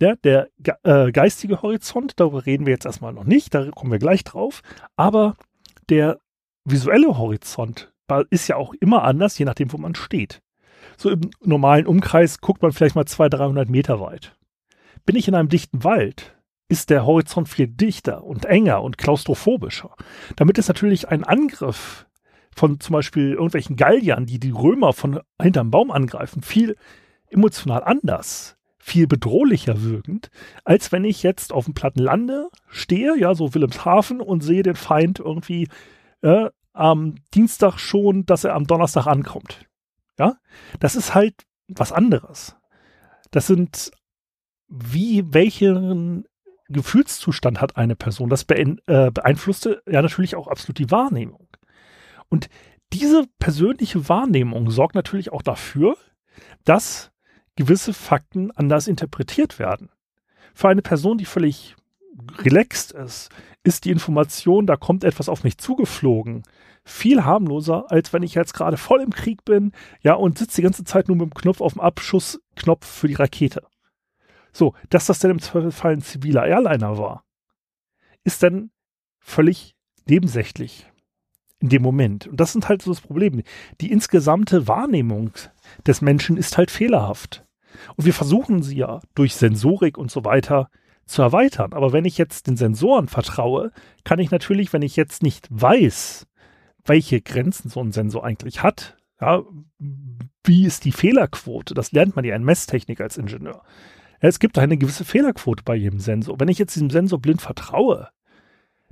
Ja, 0.00 0.16
der 0.16 0.48
äh, 0.82 1.12
geistige 1.12 1.62
Horizont, 1.62 2.14
darüber 2.16 2.44
reden 2.44 2.66
wir 2.66 2.72
jetzt 2.72 2.86
erstmal 2.86 3.12
noch 3.12 3.24
nicht, 3.24 3.54
da 3.54 3.70
kommen 3.70 3.92
wir 3.92 3.98
gleich 3.98 4.24
drauf, 4.24 4.62
aber 4.96 5.36
der 5.88 6.18
visuelle 6.64 7.18
Horizont 7.18 7.92
ist 8.30 8.48
ja 8.48 8.56
auch 8.56 8.74
immer 8.74 9.04
anders, 9.04 9.38
je 9.38 9.44
nachdem, 9.44 9.72
wo 9.72 9.78
man 9.78 9.94
steht. 9.94 10.42
So 10.96 11.10
im 11.10 11.30
normalen 11.42 11.86
Umkreis 11.86 12.40
guckt 12.40 12.62
man 12.62 12.72
vielleicht 12.72 12.94
mal 12.94 13.06
200, 13.06 13.40
300 13.40 13.68
Meter 13.68 14.00
weit. 14.00 14.36
Bin 15.06 15.16
ich 15.16 15.28
in 15.28 15.34
einem 15.34 15.48
dichten 15.48 15.82
Wald, 15.84 16.36
ist 16.68 16.90
der 16.90 17.06
Horizont 17.06 17.48
viel 17.48 17.68
dichter 17.68 18.24
und 18.24 18.44
enger 18.44 18.82
und 18.82 18.98
klaustrophobischer. 18.98 19.94
Damit 20.36 20.58
ist 20.58 20.68
natürlich 20.68 21.08
ein 21.08 21.24
Angriff 21.24 22.06
von 22.54 22.80
zum 22.80 22.94
Beispiel 22.94 23.32
irgendwelchen 23.32 23.76
Galliern, 23.76 24.26
die 24.26 24.38
die 24.38 24.50
Römer 24.50 24.92
von 24.92 25.20
hinterm 25.40 25.70
Baum 25.70 25.90
angreifen, 25.90 26.42
viel 26.42 26.76
emotional 27.28 27.82
anders, 27.82 28.56
viel 28.78 29.06
bedrohlicher 29.06 29.82
wirkend, 29.82 30.30
als 30.64 30.92
wenn 30.92 31.04
ich 31.04 31.22
jetzt 31.22 31.52
auf 31.52 31.64
dem 31.64 31.74
platten 31.74 32.00
Lande 32.00 32.48
stehe, 32.68 33.16
ja, 33.16 33.34
so 33.34 33.54
Wilhelmshaven 33.54 34.20
und 34.20 34.42
sehe 34.42 34.62
den 34.62 34.74
Feind 34.74 35.18
irgendwie 35.18 35.68
äh, 36.22 36.50
am 36.72 37.16
Dienstag 37.34 37.78
schon, 37.78 38.26
dass 38.26 38.44
er 38.44 38.54
am 38.54 38.66
Donnerstag 38.66 39.06
ankommt. 39.06 39.66
Ja, 40.18 40.36
das 40.80 40.96
ist 40.96 41.14
halt 41.14 41.34
was 41.68 41.92
anderes. 41.92 42.56
Das 43.30 43.46
sind 43.46 43.92
wie 44.68 45.32
welchen 45.32 46.24
Gefühlszustand 46.68 47.60
hat 47.60 47.76
eine 47.76 47.94
Person. 47.94 48.30
Das 48.30 48.44
äh, 48.48 49.10
beeinflusste 49.10 49.82
ja 49.86 50.02
natürlich 50.02 50.34
auch 50.34 50.48
absolut 50.48 50.78
die 50.78 50.90
Wahrnehmung. 50.90 51.48
Und 52.32 52.48
diese 52.94 53.26
persönliche 53.38 54.08
Wahrnehmung 54.08 54.70
sorgt 54.70 54.94
natürlich 54.94 55.34
auch 55.34 55.42
dafür, 55.42 55.98
dass 56.64 57.12
gewisse 57.56 57.92
Fakten 57.92 58.50
anders 58.52 58.88
interpretiert 58.88 59.58
werden. 59.58 59.90
Für 60.54 60.70
eine 60.70 60.80
Person, 60.80 61.18
die 61.18 61.26
völlig 61.26 61.76
relaxed 62.38 62.92
ist, 62.92 63.28
ist 63.64 63.84
die 63.84 63.90
Information, 63.90 64.66
da 64.66 64.76
kommt 64.76 65.04
etwas 65.04 65.28
auf 65.28 65.44
mich 65.44 65.58
zugeflogen, 65.58 66.42
viel 66.84 67.22
harmloser, 67.22 67.92
als 67.92 68.14
wenn 68.14 68.22
ich 68.22 68.32
jetzt 68.32 68.54
gerade 68.54 68.78
voll 68.78 69.02
im 69.02 69.12
Krieg 69.12 69.44
bin, 69.44 69.72
ja, 70.00 70.14
und 70.14 70.38
sitze 70.38 70.56
die 70.56 70.62
ganze 70.62 70.84
Zeit 70.84 71.08
nur 71.08 71.18
mit 71.18 71.26
dem 71.26 71.34
Knopf 71.34 71.60
auf 71.60 71.74
dem 71.74 71.82
Abschussknopf 71.82 72.86
für 72.86 73.08
die 73.08 73.14
Rakete. 73.14 73.62
So, 74.54 74.72
dass 74.88 75.04
das 75.04 75.18
denn 75.18 75.32
im 75.32 75.38
Zweifelsfall 75.38 75.92
ein 75.92 76.00
ziviler 76.00 76.46
Airliner 76.46 76.96
war, 76.96 77.26
ist 78.24 78.42
dann 78.42 78.70
völlig 79.20 79.76
nebensächlich 80.06 80.86
in 81.62 81.68
dem 81.68 81.82
Moment. 81.82 82.26
Und 82.26 82.38
das 82.40 82.52
sind 82.52 82.68
halt 82.68 82.82
so 82.82 82.90
das 82.90 83.00
Problem. 83.00 83.42
Die 83.80 83.90
insgesamte 83.90 84.68
Wahrnehmung 84.68 85.30
des 85.86 86.02
Menschen 86.02 86.36
ist 86.36 86.58
halt 86.58 86.70
fehlerhaft. 86.70 87.46
Und 87.96 88.04
wir 88.04 88.12
versuchen 88.12 88.62
sie 88.62 88.76
ja 88.76 89.00
durch 89.14 89.36
Sensorik 89.36 89.96
und 89.96 90.10
so 90.10 90.24
weiter 90.24 90.68
zu 91.06 91.22
erweitern. 91.22 91.72
Aber 91.72 91.92
wenn 91.92 92.04
ich 92.04 92.18
jetzt 92.18 92.48
den 92.48 92.56
Sensoren 92.56 93.08
vertraue, 93.08 93.70
kann 94.04 94.18
ich 94.18 94.30
natürlich, 94.30 94.72
wenn 94.72 94.82
ich 94.82 94.96
jetzt 94.96 95.22
nicht 95.22 95.46
weiß, 95.50 96.26
welche 96.84 97.20
Grenzen 97.20 97.70
so 97.70 97.80
ein 97.80 97.92
Sensor 97.92 98.24
eigentlich 98.24 98.62
hat, 98.62 98.96
ja, 99.20 99.42
wie 100.44 100.66
ist 100.66 100.84
die 100.84 100.92
Fehlerquote? 100.92 101.74
Das 101.74 101.92
lernt 101.92 102.16
man 102.16 102.24
ja 102.24 102.34
in 102.34 102.42
Messtechnik 102.42 103.00
als 103.00 103.16
Ingenieur. 103.16 103.62
Es 104.18 104.40
gibt 104.40 104.58
eine 104.58 104.76
gewisse 104.76 105.04
Fehlerquote 105.04 105.62
bei 105.64 105.76
jedem 105.76 106.00
Sensor. 106.00 106.40
Wenn 106.40 106.48
ich 106.48 106.58
jetzt 106.58 106.74
diesem 106.74 106.90
Sensor 106.90 107.20
blind 107.20 107.40
vertraue, 107.40 108.08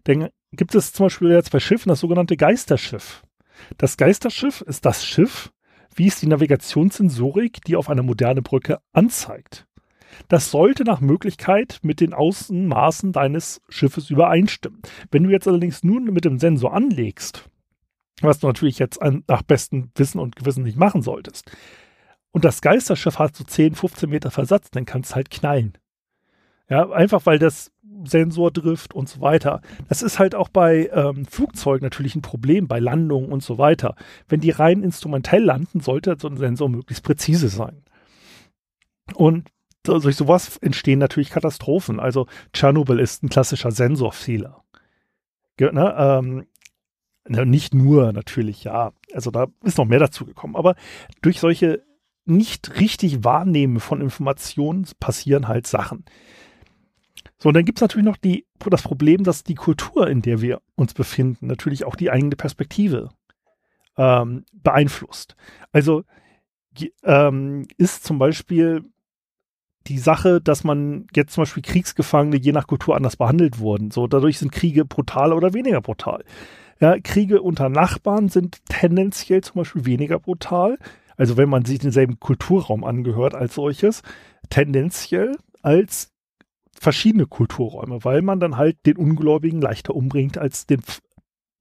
Dann 0.04 0.28
gibt 0.52 0.74
es 0.74 0.92
zum 0.92 1.06
Beispiel 1.06 1.30
jetzt 1.30 1.52
bei 1.52 1.60
Schiffen 1.60 1.88
das 1.88 2.00
sogenannte 2.00 2.36
Geisterschiff. 2.36 3.22
Das 3.78 3.96
Geisterschiff 3.96 4.62
ist 4.62 4.84
das 4.84 5.04
Schiff, 5.04 5.52
wie 5.94 6.06
es 6.06 6.20
die 6.20 6.26
Navigationssensorik, 6.26 7.62
die 7.66 7.76
auf 7.76 7.88
eine 7.88 8.02
moderne 8.02 8.42
Brücke 8.42 8.78
anzeigt. 8.92 9.66
Das 10.28 10.50
sollte 10.50 10.84
nach 10.84 11.00
Möglichkeit 11.00 11.78
mit 11.82 12.00
den 12.00 12.14
Außenmaßen 12.14 13.12
deines 13.12 13.60
Schiffes 13.68 14.10
übereinstimmen. 14.10 14.80
Wenn 15.10 15.24
du 15.24 15.30
jetzt 15.30 15.46
allerdings 15.46 15.84
nur 15.84 16.00
mit 16.00 16.24
dem 16.24 16.38
Sensor 16.38 16.74
anlegst, 16.74 17.48
was 18.20 18.40
du 18.40 18.48
natürlich 18.48 18.78
jetzt 18.78 19.00
an, 19.00 19.24
nach 19.28 19.42
bestem 19.42 19.90
Wissen 19.94 20.18
und 20.18 20.36
Gewissen 20.36 20.64
nicht 20.64 20.76
machen 20.76 21.02
solltest, 21.02 21.50
und 22.32 22.44
das 22.44 22.60
Geisterschiff 22.60 23.18
hat 23.18 23.34
so 23.34 23.44
10, 23.44 23.74
15 23.74 24.08
Meter 24.08 24.30
Versatz, 24.30 24.70
dann 24.70 24.84
kannst 24.84 25.10
du 25.10 25.16
halt 25.16 25.30
knallen. 25.30 25.76
Ja, 26.68 26.88
einfach 26.90 27.26
weil 27.26 27.40
das 27.40 27.72
Sensor 28.04 28.52
trifft 28.52 28.94
und 28.94 29.08
so 29.08 29.20
weiter. 29.20 29.60
Das 29.88 30.02
ist 30.02 30.18
halt 30.18 30.34
auch 30.34 30.48
bei 30.48 30.90
ähm, 30.92 31.26
Flugzeugen 31.26 31.84
natürlich 31.84 32.14
ein 32.14 32.22
Problem, 32.22 32.68
bei 32.68 32.78
Landungen 32.78 33.30
und 33.30 33.42
so 33.42 33.58
weiter. 33.58 33.94
Wenn 34.28 34.40
die 34.40 34.50
rein 34.50 34.82
instrumentell 34.82 35.42
landen, 35.42 35.80
sollte 35.80 36.16
so 36.18 36.28
ein 36.28 36.36
Sensor 36.36 36.68
möglichst 36.68 37.04
präzise 37.04 37.48
sein. 37.48 37.82
Und 39.14 39.48
durch 39.82 40.16
sowas 40.16 40.56
entstehen 40.58 40.98
natürlich 40.98 41.30
Katastrophen. 41.30 42.00
Also 42.00 42.26
Tschernobyl 42.52 42.98
ist 42.98 43.22
ein 43.22 43.28
klassischer 43.28 43.72
Sensorfehler. 43.72 44.62
Ne, 45.58 45.94
ähm, 45.98 46.46
nicht 47.28 47.74
nur 47.74 48.12
natürlich, 48.12 48.64
ja. 48.64 48.92
Also 49.12 49.30
da 49.30 49.46
ist 49.62 49.78
noch 49.78 49.84
mehr 49.84 49.98
dazu 49.98 50.24
gekommen. 50.24 50.56
Aber 50.56 50.74
durch 51.22 51.40
solche 51.40 51.84
nicht 52.24 52.78
richtig 52.78 53.24
Wahrnehmen 53.24 53.80
von 53.80 54.00
Informationen 54.00 54.86
passieren 54.98 55.48
halt 55.48 55.66
Sachen. 55.66 56.04
So, 57.38 57.48
und 57.48 57.54
dann 57.54 57.64
gibt 57.64 57.78
es 57.78 57.82
natürlich 57.82 58.06
noch 58.06 58.16
die, 58.16 58.46
das 58.58 58.82
Problem, 58.82 59.24
dass 59.24 59.44
die 59.44 59.54
Kultur, 59.54 60.08
in 60.08 60.22
der 60.22 60.40
wir 60.40 60.60
uns 60.74 60.94
befinden, 60.94 61.46
natürlich 61.46 61.84
auch 61.84 61.96
die 61.96 62.10
eigene 62.10 62.36
Perspektive 62.36 63.10
ähm, 63.96 64.44
beeinflusst. 64.52 65.36
Also 65.72 66.04
ähm, 67.02 67.66
ist 67.76 68.04
zum 68.04 68.18
Beispiel 68.18 68.84
die 69.86 69.98
Sache, 69.98 70.40
dass 70.40 70.64
man 70.64 71.06
jetzt 71.14 71.32
zum 71.32 71.42
Beispiel 71.42 71.62
Kriegsgefangene 71.62 72.36
je 72.36 72.52
nach 72.52 72.66
Kultur 72.66 72.96
anders 72.96 73.16
behandelt 73.16 73.58
wurden. 73.58 73.90
So, 73.90 74.06
dadurch 74.06 74.38
sind 74.38 74.52
Kriege 74.52 74.84
brutaler 74.84 75.36
oder 75.36 75.54
weniger 75.54 75.80
brutal. 75.80 76.24
Ja, 76.80 76.98
Kriege 76.98 77.42
unter 77.42 77.68
Nachbarn 77.68 78.28
sind 78.28 78.58
tendenziell 78.68 79.42
zum 79.42 79.56
Beispiel 79.56 79.84
weniger 79.84 80.18
brutal. 80.18 80.78
Also 81.16 81.36
wenn 81.36 81.48
man 81.48 81.64
sich 81.64 81.78
denselben 81.78 82.18
Kulturraum 82.20 82.84
angehört 82.84 83.34
als 83.34 83.54
solches, 83.54 84.02
tendenziell 84.48 85.36
als 85.62 86.12
verschiedene 86.78 87.26
Kulturräume, 87.26 88.04
weil 88.04 88.22
man 88.22 88.40
dann 88.40 88.56
halt 88.56 88.78
den 88.86 88.96
Ungläubigen 88.96 89.60
leichter 89.60 89.94
umbringt 89.94 90.38
als 90.38 90.66
den 90.66 90.82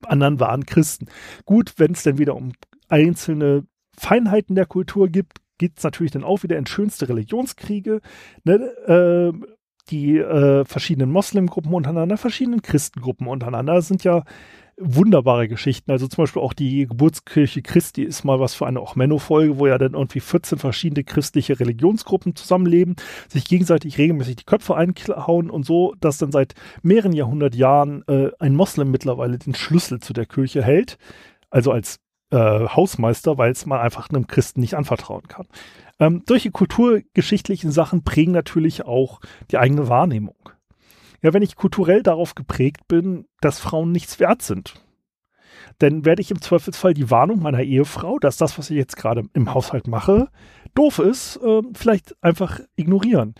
anderen 0.03 0.39
wahren 0.39 0.65
Christen. 0.65 1.07
Gut, 1.45 1.73
wenn 1.77 1.91
es 1.91 2.03
dann 2.03 2.17
wieder 2.17 2.35
um 2.35 2.53
einzelne 2.87 3.65
Feinheiten 3.97 4.55
der 4.55 4.65
Kultur 4.65 5.09
gibt, 5.09 5.39
geht 5.57 5.77
es 5.77 5.83
natürlich 5.83 6.13
dann 6.13 6.23
auch 6.23 6.43
wieder 6.43 6.57
in 6.57 6.65
schönste 6.65 7.09
Religionskriege, 7.09 7.99
ne, 8.45 8.53
äh, 8.87 9.33
die 9.89 10.17
äh, 10.17 10.65
verschiedenen 10.65 11.11
Moslemgruppen 11.11 11.73
untereinander, 11.73 12.17
verschiedenen 12.17 12.61
Christengruppen 12.61 13.27
untereinander. 13.27 13.81
Sind 13.81 14.03
ja 14.03 14.23
wunderbare 14.79 15.47
Geschichten. 15.47 15.91
Also 15.91 16.07
zum 16.07 16.23
Beispiel 16.23 16.41
auch 16.41 16.53
die 16.53 16.87
Geburtskirche 16.87 17.61
Christi 17.61 18.03
ist 18.03 18.23
mal 18.23 18.39
was 18.39 18.55
für 18.55 18.65
eine 18.65 18.81
Ochmenno-Folge, 18.81 19.59
wo 19.59 19.67
ja 19.67 19.77
dann 19.77 19.93
irgendwie 19.93 20.19
14 20.19 20.57
verschiedene 20.57 21.03
christliche 21.03 21.59
Religionsgruppen 21.59 22.35
zusammenleben, 22.35 22.95
sich 23.27 23.45
gegenseitig 23.45 23.97
regelmäßig 23.97 24.37
die 24.37 24.45
Köpfe 24.45 24.75
einhauen 24.75 25.49
und 25.49 25.65
so, 25.65 25.95
dass 25.99 26.17
dann 26.17 26.31
seit 26.31 26.53
mehreren 26.81 27.13
Jahrhundert 27.13 27.55
Jahren 27.55 28.03
äh, 28.07 28.31
ein 28.39 28.55
Moslem 28.55 28.91
mittlerweile 28.91 29.37
den 29.37 29.55
Schlüssel 29.55 29.99
zu 29.99 30.13
der 30.13 30.25
Kirche 30.25 30.63
hält. 30.63 30.97
Also 31.49 31.71
als 31.71 31.99
äh, 32.31 32.37
Hausmeister, 32.37 33.37
weil 33.37 33.51
es 33.51 33.65
man 33.65 33.79
einfach 33.79 34.09
einem 34.09 34.27
Christen 34.27 34.61
nicht 34.61 34.75
anvertrauen 34.75 35.27
kann. 35.27 35.47
Ähm, 35.99 36.23
solche 36.27 36.51
kulturgeschichtlichen 36.51 37.71
Sachen 37.71 38.03
prägen 38.03 38.31
natürlich 38.31 38.85
auch 38.85 39.19
die 39.51 39.57
eigene 39.57 39.89
Wahrnehmung. 39.89 40.35
Ja, 41.21 41.33
wenn 41.33 41.43
ich 41.43 41.55
kulturell 41.55 42.03
darauf 42.03 42.35
geprägt 42.35 42.87
bin, 42.87 43.25
dass 43.41 43.59
Frauen 43.59 43.91
nichts 43.91 44.19
wert 44.19 44.41
sind, 44.41 44.73
dann 45.79 46.05
werde 46.05 46.21
ich 46.21 46.31
im 46.31 46.41
Zweifelsfall 46.41 46.93
die 46.93 47.09
Warnung 47.11 47.41
meiner 47.41 47.61
Ehefrau, 47.61 48.19
dass 48.19 48.37
das, 48.37 48.57
was 48.57 48.69
ich 48.69 48.77
jetzt 48.77 48.97
gerade 48.97 49.23
im 49.33 49.53
Haushalt 49.53 49.87
mache, 49.87 50.29
doof 50.75 50.99
ist, 50.99 51.37
äh, 51.37 51.61
vielleicht 51.73 52.15
einfach 52.23 52.59
ignorieren. 52.75 53.35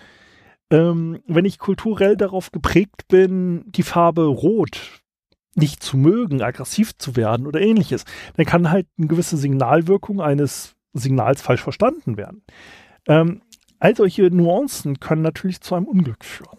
Ähm, 0.72 1.22
wenn 1.28 1.46
ich 1.46 1.58
kulturell 1.58 2.16
darauf 2.16 2.52
geprägt 2.52 3.08
bin, 3.08 3.64
die 3.72 3.84
Farbe 3.84 4.26
Rot 4.26 5.02
nicht 5.56 5.82
zu 5.82 5.98
mögen, 5.98 6.42
aggressiv 6.42 6.98
zu 6.98 7.16
werden 7.16 7.48
oder 7.48 7.60
ähnliches, 7.60 8.06
dann 8.36 8.46
kann 8.46 8.70
halt 8.70 8.88
eine 8.98 9.08
gewisse 9.08 9.36
Signalwirkung 9.36 10.22
eines 10.22 10.76
Signals 10.94 11.42
falsch 11.42 11.62
verstanden 11.62 12.18
werden. 12.18 12.44
Ähm, 13.08 13.42
all 13.80 13.96
solche 13.96 14.24
Nuancen 14.24 15.00
können 15.00 15.22
natürlich 15.22 15.62
zu 15.62 15.76
einem 15.76 15.88
Unglück 15.88 16.24
führen. 16.24 16.59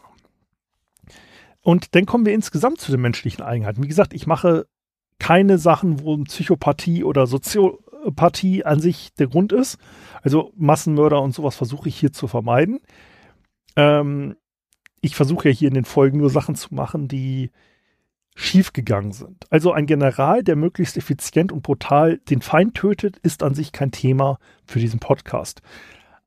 Und 1.63 1.95
dann 1.95 2.07
kommen 2.07 2.27
wir 2.27 2.35
insgesamt 2.35 2.81
zu 2.81 2.91
den 2.91 3.01
menschlichen 3.01 3.45
Eigenheiten. 3.45 3.83
Wie 3.83 3.89
gesagt, 3.89 4.15
ich 4.15 4.27
mache 4.27 4.67
keine 5.19 5.59
Sachen, 5.59 6.03
wo 6.03 6.17
Psychopathie 6.19 7.05
oder 7.05 7.27
Soziopathie 7.27 8.65
an 8.65 8.81
sich 8.81 9.13
der 9.15 9.29
Grund 9.29 9.53
ist. 9.53 9.79
Also 10.23 10.53
Massenmörder 10.57 11.21
und 11.21 11.35
sowas 11.35 11.57
versuche 11.57 11.89
ich 11.89 11.97
hier 11.97 12.13
zu 12.13 12.27
vermeiden. 12.27 12.81
Ähm, 13.77 14.37
ich 15.03 15.15
versuche 15.15 15.49
ja 15.49 15.55
hier 15.55 15.69
in 15.69 15.75
den 15.75 15.85
Folgen 15.85 16.19
nur 16.19 16.31
Sachen 16.31 16.55
zu 16.55 16.75
machen, 16.75 17.09
die 17.09 17.51
schiefgegangen 18.35 19.13
sind. 19.13 19.47
Also 19.51 19.73
ein 19.73 19.87
General, 19.87 20.43
der 20.43 20.57
möglichst 20.57 20.97
effizient 20.97 21.53
und 21.53 21.63
brutal 21.63 22.19
den 22.19 22.41
Feind 22.41 22.75
tötet, 22.75 23.19
ist 23.19 23.43
an 23.43 23.55
sich 23.55 23.73
kein 23.73 23.91
Thema 23.91 24.39
für 24.65 24.79
diesen 24.79 25.01
Podcast. 25.01 25.61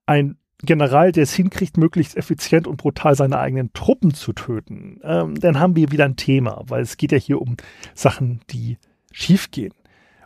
Ein 0.06 0.38
General, 0.64 1.12
der 1.12 1.24
es 1.24 1.34
hinkriegt, 1.34 1.78
möglichst 1.78 2.18
effizient 2.18 2.68
und 2.68 2.78
brutal 2.78 3.16
seine 3.16 3.40
eigenen 3.40 3.74
Truppen 3.74 4.14
zu 4.14 4.34
töten, 4.34 5.00
ähm, 5.04 5.40
dann 5.40 5.60
haben 5.60 5.76
wir 5.76 5.92
wieder 5.92 6.06
ein 6.06 6.16
Thema, 6.16 6.64
weil 6.68 6.82
es 6.82 6.98
geht 6.98 7.12
ja 7.12 7.18
hier 7.18 7.42
um 7.42 7.58
Sachen, 7.94 8.42
die 8.50 8.78
schiefgehen. 9.12 9.74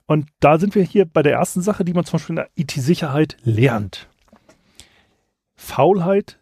Und 0.05 0.27
da 0.39 0.57
sind 0.57 0.75
wir 0.75 0.83
hier 0.83 1.05
bei 1.05 1.21
der 1.21 1.33
ersten 1.33 1.61
Sache, 1.61 1.83
die 1.83 1.93
man 1.93 2.05
zum 2.05 2.13
Beispiel 2.13 2.33
in 2.33 2.43
der 2.43 2.49
IT-Sicherheit 2.55 3.37
lernt. 3.43 4.09
Faulheit 5.55 6.39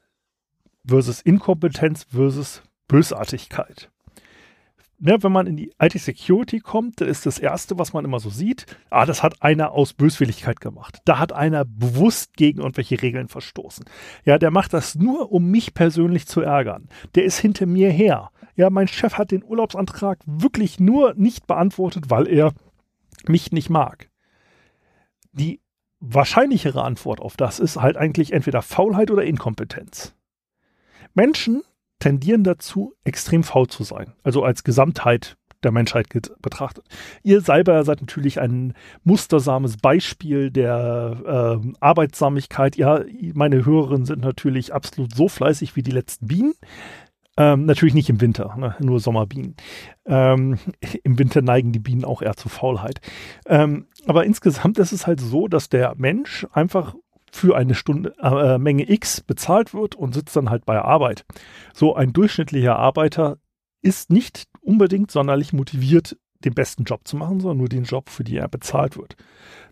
versus 0.85 1.21
Inkompetenz 1.21 2.05
versus 2.11 2.61
Bösartigkeit 2.87 3.89
ne, 4.99 5.21
wenn 5.21 5.31
man 5.31 5.47
in 5.47 5.57
die 5.57 5.71
IT-Security 5.79 6.59
kommt, 6.59 7.01
dann 7.01 7.07
ist 7.07 7.25
das 7.25 7.39
Erste, 7.39 7.77
was 7.77 7.93
man 7.93 8.05
immer 8.05 8.19
so 8.19 8.29
sieht, 8.29 8.65
ah, 8.89 9.05
das 9.05 9.23
hat 9.23 9.41
einer 9.41 9.71
aus 9.71 9.93
Böswilligkeit 9.93 10.59
gemacht. 10.59 10.99
Da 11.05 11.19
hat 11.19 11.33
einer 11.33 11.65
bewusst 11.65 12.35
gegen 12.35 12.59
irgendwelche 12.59 13.01
Regeln 13.01 13.27
verstoßen. 13.27 13.85
Ja, 14.23 14.37
der 14.37 14.51
macht 14.51 14.73
das 14.73 14.95
nur, 14.95 15.31
um 15.31 15.49
mich 15.49 15.73
persönlich 15.73 16.27
zu 16.27 16.41
ärgern. 16.41 16.89
Der 17.15 17.25
ist 17.25 17.39
hinter 17.39 17.65
mir 17.65 17.89
her. 17.89 18.31
Ja, 18.55 18.69
mein 18.69 18.87
Chef 18.87 19.17
hat 19.17 19.31
den 19.31 19.43
Urlaubsantrag 19.43 20.19
wirklich 20.25 20.79
nur 20.79 21.13
nicht 21.15 21.47
beantwortet, 21.47 22.09
weil 22.09 22.27
er 22.27 22.53
mich 23.27 23.51
nicht 23.51 23.69
mag. 23.69 24.09
Die 25.33 25.59
wahrscheinlichere 25.99 26.83
Antwort 26.83 27.19
auf 27.19 27.35
das 27.35 27.59
ist 27.59 27.77
halt 27.77 27.97
eigentlich 27.97 28.31
entweder 28.31 28.61
Faulheit 28.61 29.11
oder 29.11 29.23
Inkompetenz. 29.23 30.13
Menschen, 31.13 31.63
tendieren 31.99 32.43
dazu, 32.43 32.93
extrem 33.03 33.43
faul 33.43 33.67
zu 33.67 33.83
sein. 33.83 34.13
Also 34.23 34.43
als 34.43 34.63
Gesamtheit 34.63 35.37
der 35.63 35.71
Menschheit 35.71 36.07
betrachtet. 36.41 36.85
Ihr 37.23 37.41
selber 37.41 37.83
seid 37.83 37.99
natürlich 37.99 38.39
ein 38.39 38.73
mustersames 39.03 39.77
Beispiel 39.77 40.51
der 40.51 41.59
äh, 41.63 41.71
Arbeitsamigkeit. 41.79 42.77
Ja, 42.77 43.01
meine 43.33 43.65
Hörerinnen 43.65 44.05
sind 44.05 44.21
natürlich 44.21 44.73
absolut 44.73 45.13
so 45.15 45.27
fleißig 45.27 45.75
wie 45.75 45.83
die 45.83 45.91
letzten 45.91 46.27
Bienen. 46.27 46.53
Ähm, 47.37 47.65
natürlich 47.65 47.95
nicht 47.95 48.09
im 48.09 48.21
Winter, 48.21 48.55
ne? 48.57 48.75
nur 48.79 49.01
Sommerbienen. 49.01 49.55
Ähm, 50.05 50.57
Im 51.03 51.19
Winter 51.19 51.41
neigen 51.41 51.73
die 51.73 51.79
Bienen 51.79 52.05
auch 52.05 52.21
eher 52.21 52.37
zu 52.37 52.47
Faulheit. 52.47 53.01
Ähm, 53.45 53.87
aber 54.07 54.25
insgesamt 54.25 54.77
ist 54.79 54.93
es 54.93 55.05
halt 55.05 55.19
so, 55.19 55.47
dass 55.47 55.67
der 55.67 55.95
Mensch 55.97 56.47
einfach 56.53 56.95
für 57.35 57.57
eine 57.57 57.75
Stunde 57.75 58.13
äh, 58.21 58.57
Menge 58.57 58.89
X 58.89 59.21
bezahlt 59.21 59.73
wird 59.73 59.95
und 59.95 60.13
sitzt 60.13 60.35
dann 60.35 60.49
halt 60.49 60.65
bei 60.65 60.81
Arbeit. 60.81 61.25
So 61.73 61.95
ein 61.95 62.13
durchschnittlicher 62.13 62.77
Arbeiter 62.77 63.37
ist 63.81 64.09
nicht 64.09 64.45
unbedingt 64.61 65.11
sonderlich 65.11 65.51
motiviert, 65.51 66.17
den 66.45 66.53
besten 66.53 66.85
Job 66.85 67.01
zu 67.05 67.17
machen, 67.17 67.41
sondern 67.41 67.57
nur 67.57 67.69
den 67.69 67.83
Job, 67.83 68.09
für 68.09 68.23
den 68.23 68.37
er 68.37 68.47
bezahlt 68.47 68.97
wird. 68.97 69.17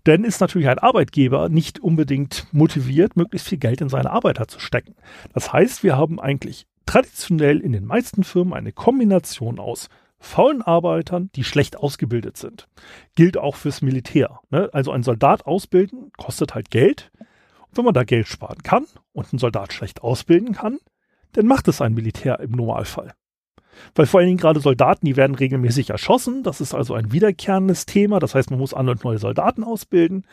Denn 0.06 0.26
ist 0.26 0.42
natürlich 0.42 0.68
ein 0.68 0.80
Arbeitgeber 0.80 1.48
nicht 1.48 1.80
unbedingt 1.80 2.48
motiviert, 2.52 3.16
möglichst 3.16 3.48
viel 3.48 3.60
Geld 3.60 3.80
in 3.80 3.90
seine 3.90 4.12
Arbeiter 4.12 4.48
zu 4.48 4.60
stecken. 4.60 4.96
Das 5.34 5.54
heißt, 5.54 5.84
wir 5.84 5.96
haben 5.96 6.20
eigentlich 6.20 6.68
traditionell 6.86 7.60
in 7.60 7.72
den 7.72 7.86
meisten 7.86 8.26
Firmen 8.26 8.54
eine 8.54 8.74
Kombination 8.74 9.58
aus 9.58 9.88
faulen 10.20 10.62
Arbeitern, 10.62 11.30
die 11.36 11.46
schlecht 11.46 11.78
ausgebildet 11.78 12.36
sind. 12.36 12.68
Gilt 13.16 13.38
auch 13.38 13.56
fürs 13.56 13.82
Militär. 13.82 14.42
Ne? 14.50 14.70
Also 14.74 14.92
ein 14.92 15.04
Soldat 15.04 15.46
ausbilden 15.46 16.12
kostet 16.18 16.56
halt 16.56 16.72
Geld. 16.72 17.12
Wenn 17.76 17.86
man 17.86 17.94
da 17.94 18.04
Geld 18.04 18.28
sparen 18.28 18.64
kann 18.64 18.86
und 19.14 19.32
einen 19.32 19.40
Soldat 19.40 19.74
schlecht 19.74 20.04
ausbilden 20.04 20.54
kann, 20.54 20.80
dann 21.34 21.48
macht 21.48 21.68
es 21.68 21.82
ein 21.82 21.94
Militär 21.94 22.40
im 22.40 22.52
Normalfall. 22.52 23.14
Weil 23.96 24.06
vor 24.06 24.20
allen 24.20 24.28
Dingen 24.28 24.40
gerade 24.40 24.60
Soldaten, 24.60 25.06
die 25.06 25.16
werden 25.16 25.36
regelmäßig 25.36 25.90
erschossen. 25.90 26.44
Das 26.44 26.62
ist 26.62 26.74
also 26.74 26.94
ein 26.94 27.12
wiederkehrendes 27.12 27.86
Thema. 27.86 28.20
Das 28.20 28.36
heißt, 28.36 28.52
man 28.52 28.60
muss 28.60 28.74
andere 28.74 28.96
und 28.96 29.04
neue 29.04 29.18
Soldaten 29.18 29.64
ausbilden. 29.64 30.26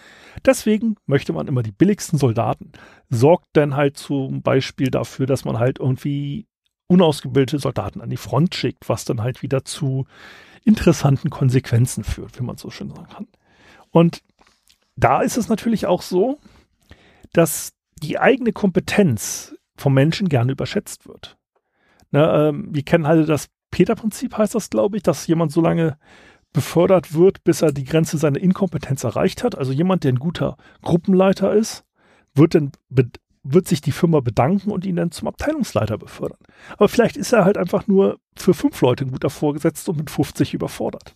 Deswegen 0.44 0.96
möchte 1.06 1.32
man 1.32 1.48
immer 1.48 1.62
die 1.62 1.72
billigsten 1.72 2.18
Soldaten. 2.18 2.72
Sorgt 3.08 3.48
dann 3.54 3.76
halt 3.76 3.96
zum 3.96 4.42
Beispiel 4.42 4.90
dafür, 4.90 5.26
dass 5.26 5.44
man 5.44 5.58
halt 5.58 5.78
irgendwie 5.78 6.46
unausgebildete 6.86 7.58
Soldaten 7.58 8.00
an 8.00 8.10
die 8.10 8.16
Front 8.16 8.54
schickt, 8.54 8.88
was 8.88 9.04
dann 9.04 9.22
halt 9.22 9.42
wieder 9.42 9.64
zu 9.64 10.06
interessanten 10.64 11.30
Konsequenzen 11.30 12.04
führt, 12.04 12.38
wie 12.38 12.44
man 12.44 12.56
so 12.56 12.70
schön 12.70 12.90
sagen 12.90 13.08
kann. 13.08 13.28
Und 13.90 14.22
da 14.96 15.22
ist 15.22 15.38
es 15.38 15.48
natürlich 15.48 15.86
auch 15.86 16.02
so, 16.02 16.38
dass 17.32 17.72
die 18.02 18.18
eigene 18.18 18.52
Kompetenz 18.52 19.54
vom 19.76 19.94
Menschen 19.94 20.28
gerne 20.28 20.52
überschätzt 20.52 21.06
wird. 21.06 21.36
Ne, 22.10 22.24
ähm, 22.24 22.68
wir 22.70 22.82
kennen 22.82 23.06
halt 23.06 23.28
das 23.28 23.48
Peter-Prinzip, 23.70 24.36
heißt 24.36 24.54
das, 24.54 24.70
glaube 24.70 24.96
ich, 24.96 25.02
dass 25.02 25.26
jemand 25.26 25.52
so 25.52 25.60
lange 25.60 25.96
befördert 26.52 27.14
wird, 27.14 27.44
bis 27.44 27.62
er 27.62 27.72
die 27.72 27.84
Grenze 27.84 28.18
seiner 28.18 28.40
Inkompetenz 28.40 29.04
erreicht 29.04 29.44
hat. 29.44 29.56
Also 29.56 29.72
jemand, 29.72 30.02
der 30.02 30.12
ein 30.12 30.18
guter 30.18 30.56
Gruppenleiter 30.82 31.52
ist, 31.52 31.84
wird 32.34 32.54
dann 32.54 32.72
wird 33.42 33.68
sich 33.68 33.80
die 33.80 33.92
Firma 33.92 34.20
bedanken 34.20 34.70
und 34.70 34.84
ihn 34.84 34.96
dann 34.96 35.12
zum 35.12 35.28
Abteilungsleiter 35.28 35.96
befördern. 35.96 36.38
Aber 36.72 36.88
vielleicht 36.88 37.16
ist 37.16 37.32
er 37.32 37.44
halt 37.44 37.56
einfach 37.56 37.86
nur 37.86 38.18
für 38.36 38.52
fünf 38.52 38.80
Leute 38.80 39.04
ein 39.04 39.12
guter 39.12 39.30
Vorgesetzter 39.30 39.92
und 39.92 39.98
mit 39.98 40.10
50 40.10 40.52
überfordert. 40.52 41.14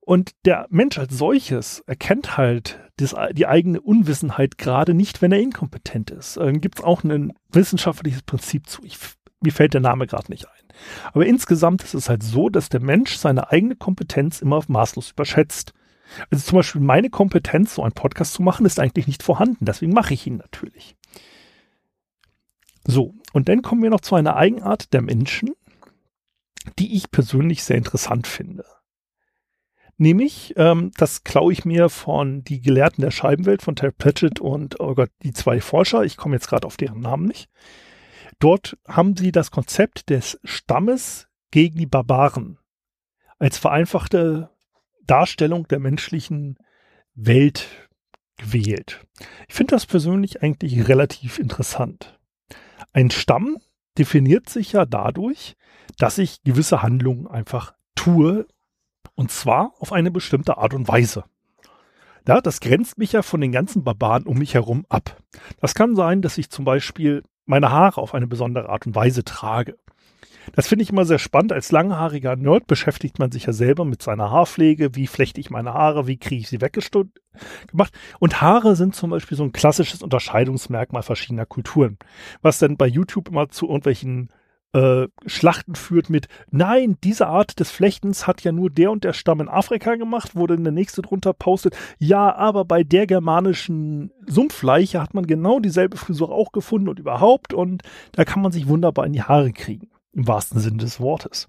Und 0.00 0.30
der 0.44 0.66
Mensch 0.70 0.98
als 0.98 1.16
solches 1.18 1.80
erkennt 1.80 2.36
halt 2.36 2.80
das, 2.96 3.14
die 3.32 3.46
eigene 3.46 3.80
Unwissenheit 3.80 4.58
gerade 4.58 4.94
nicht, 4.94 5.20
wenn 5.20 5.32
er 5.32 5.40
inkompetent 5.40 6.10
ist. 6.10 6.38
Ähm, 6.38 6.60
Gibt 6.60 6.78
es 6.78 6.84
auch 6.84 7.04
ein 7.04 7.32
wissenschaftliches 7.52 8.22
Prinzip 8.22 8.68
zu. 8.68 8.82
Ich, 8.84 8.98
mir 9.40 9.52
fällt 9.52 9.74
der 9.74 9.82
Name 9.82 10.06
gerade 10.06 10.30
nicht 10.30 10.46
ein. 10.46 10.52
Aber 11.12 11.26
insgesamt 11.26 11.82
ist 11.82 11.94
es 11.94 12.08
halt 12.08 12.22
so, 12.22 12.48
dass 12.48 12.68
der 12.68 12.80
Mensch 12.80 13.16
seine 13.16 13.50
eigene 13.50 13.76
Kompetenz 13.76 14.40
immer 14.40 14.62
maßlos 14.66 15.12
überschätzt. 15.12 15.72
Also 16.30 16.44
zum 16.44 16.56
Beispiel 16.56 16.80
meine 16.80 17.10
Kompetenz, 17.10 17.74
so 17.74 17.82
einen 17.82 17.92
Podcast 17.92 18.34
zu 18.34 18.42
machen, 18.42 18.66
ist 18.66 18.80
eigentlich 18.80 19.06
nicht 19.06 19.22
vorhanden. 19.22 19.64
Deswegen 19.64 19.92
mache 19.92 20.14
ich 20.14 20.26
ihn 20.26 20.36
natürlich. 20.36 20.96
So, 22.84 23.14
und 23.32 23.48
dann 23.48 23.62
kommen 23.62 23.82
wir 23.82 23.90
noch 23.90 24.00
zu 24.00 24.14
einer 24.14 24.36
Eigenart 24.36 24.92
der 24.92 25.02
Menschen, 25.02 25.54
die 26.78 26.94
ich 26.94 27.10
persönlich 27.10 27.64
sehr 27.64 27.76
interessant 27.76 28.26
finde. 28.26 28.64
Nämlich, 29.98 30.52
ähm, 30.56 30.90
das 30.96 31.24
klaue 31.24 31.52
ich 31.52 31.64
mir 31.64 31.88
von 31.88 32.44
die 32.44 32.60
Gelehrten 32.60 33.02
der 33.02 33.10
Scheibenwelt, 33.10 33.62
von 33.62 33.76
Terry 33.76 33.92
Pratchett 33.96 34.40
und 34.40 34.78
oh 34.80 34.94
Gott, 34.94 35.10
die 35.22 35.32
zwei 35.32 35.60
Forscher. 35.60 36.04
Ich 36.04 36.16
komme 36.16 36.36
jetzt 36.36 36.48
gerade 36.48 36.66
auf 36.66 36.76
deren 36.76 37.00
Namen 37.00 37.26
nicht. 37.26 37.48
Dort 38.38 38.76
haben 38.86 39.16
sie 39.16 39.32
das 39.32 39.50
Konzept 39.50 40.10
des 40.10 40.38
Stammes 40.44 41.28
gegen 41.50 41.78
die 41.78 41.86
Barbaren 41.86 42.58
als 43.38 43.58
vereinfachte 43.58 44.50
Darstellung 45.06 45.68
der 45.68 45.78
menschlichen 45.78 46.58
Welt 47.14 47.66
gewählt. 48.36 49.04
Ich 49.48 49.54
finde 49.54 49.72
das 49.74 49.86
persönlich 49.86 50.42
eigentlich 50.42 50.88
relativ 50.88 51.38
interessant. 51.38 52.18
Ein 52.92 53.10
Stamm 53.10 53.58
definiert 53.96 54.48
sich 54.48 54.72
ja 54.72 54.84
dadurch, 54.84 55.56
dass 55.98 56.18
ich 56.18 56.42
gewisse 56.42 56.82
Handlungen 56.82 57.26
einfach 57.26 57.74
tue, 57.94 58.46
und 59.14 59.30
zwar 59.30 59.72
auf 59.78 59.92
eine 59.92 60.10
bestimmte 60.10 60.58
Art 60.58 60.74
und 60.74 60.88
Weise. 60.88 61.24
Ja, 62.26 62.40
das 62.40 62.60
grenzt 62.60 62.98
mich 62.98 63.12
ja 63.12 63.22
von 63.22 63.40
den 63.40 63.52
ganzen 63.52 63.84
Barbaren 63.84 64.24
um 64.24 64.38
mich 64.38 64.54
herum 64.54 64.84
ab. 64.88 65.16
Das 65.60 65.74
kann 65.74 65.94
sein, 65.94 66.22
dass 66.22 66.38
ich 66.38 66.50
zum 66.50 66.64
Beispiel 66.64 67.22
meine 67.44 67.70
Haare 67.70 68.00
auf 68.00 68.14
eine 68.14 68.26
besondere 68.26 68.68
Art 68.68 68.86
und 68.86 68.96
Weise 68.96 69.24
trage. 69.24 69.76
Das 70.54 70.68
finde 70.68 70.84
ich 70.84 70.90
immer 70.90 71.04
sehr 71.04 71.18
spannend. 71.18 71.52
Als 71.52 71.72
langhaariger 71.72 72.36
Nerd 72.36 72.66
beschäftigt 72.66 73.18
man 73.18 73.32
sich 73.32 73.46
ja 73.46 73.52
selber 73.52 73.84
mit 73.84 74.02
seiner 74.02 74.30
Haarpflege. 74.30 74.94
Wie 74.94 75.06
flechte 75.06 75.40
ich 75.40 75.50
meine 75.50 75.74
Haare? 75.74 76.06
Wie 76.06 76.18
kriege 76.18 76.40
ich 76.40 76.48
sie 76.48 76.60
weggemacht? 76.60 77.12
Und 78.20 78.40
Haare 78.40 78.76
sind 78.76 78.94
zum 78.94 79.10
Beispiel 79.10 79.36
so 79.36 79.44
ein 79.44 79.52
klassisches 79.52 80.02
Unterscheidungsmerkmal 80.02 81.02
verschiedener 81.02 81.46
Kulturen. 81.46 81.98
Was 82.42 82.58
dann 82.58 82.76
bei 82.76 82.86
YouTube 82.86 83.28
immer 83.28 83.48
zu 83.48 83.66
irgendwelchen 83.66 84.30
äh, 84.76 85.08
Schlachten 85.24 85.74
führt 85.74 86.10
mit, 86.10 86.28
nein, 86.50 86.98
diese 87.02 87.28
Art 87.28 87.58
des 87.58 87.70
Flechtens 87.70 88.26
hat 88.26 88.42
ja 88.42 88.52
nur 88.52 88.68
der 88.68 88.90
und 88.90 89.04
der 89.04 89.14
Stamm 89.14 89.40
in 89.40 89.48
Afrika 89.48 89.94
gemacht, 89.94 90.32
wo 90.34 90.46
dann 90.46 90.64
der 90.64 90.72
nächste 90.72 91.00
drunter 91.00 91.32
postet, 91.32 91.74
ja, 91.98 92.34
aber 92.34 92.66
bei 92.66 92.84
der 92.84 93.06
germanischen 93.06 94.12
Sumpfleiche 94.26 95.00
hat 95.00 95.14
man 95.14 95.26
genau 95.26 95.60
dieselbe 95.60 95.96
Frisur 95.96 96.30
auch 96.30 96.52
gefunden 96.52 96.88
und 96.88 96.98
überhaupt 96.98 97.54
und 97.54 97.82
da 98.12 98.24
kann 98.24 98.42
man 98.42 98.52
sich 98.52 98.68
wunderbar 98.68 99.06
in 99.06 99.14
die 99.14 99.22
Haare 99.22 99.52
kriegen 99.52 99.88
im 100.12 100.28
wahrsten 100.28 100.60
Sinne 100.60 100.78
des 100.78 101.00
Wortes. 101.00 101.46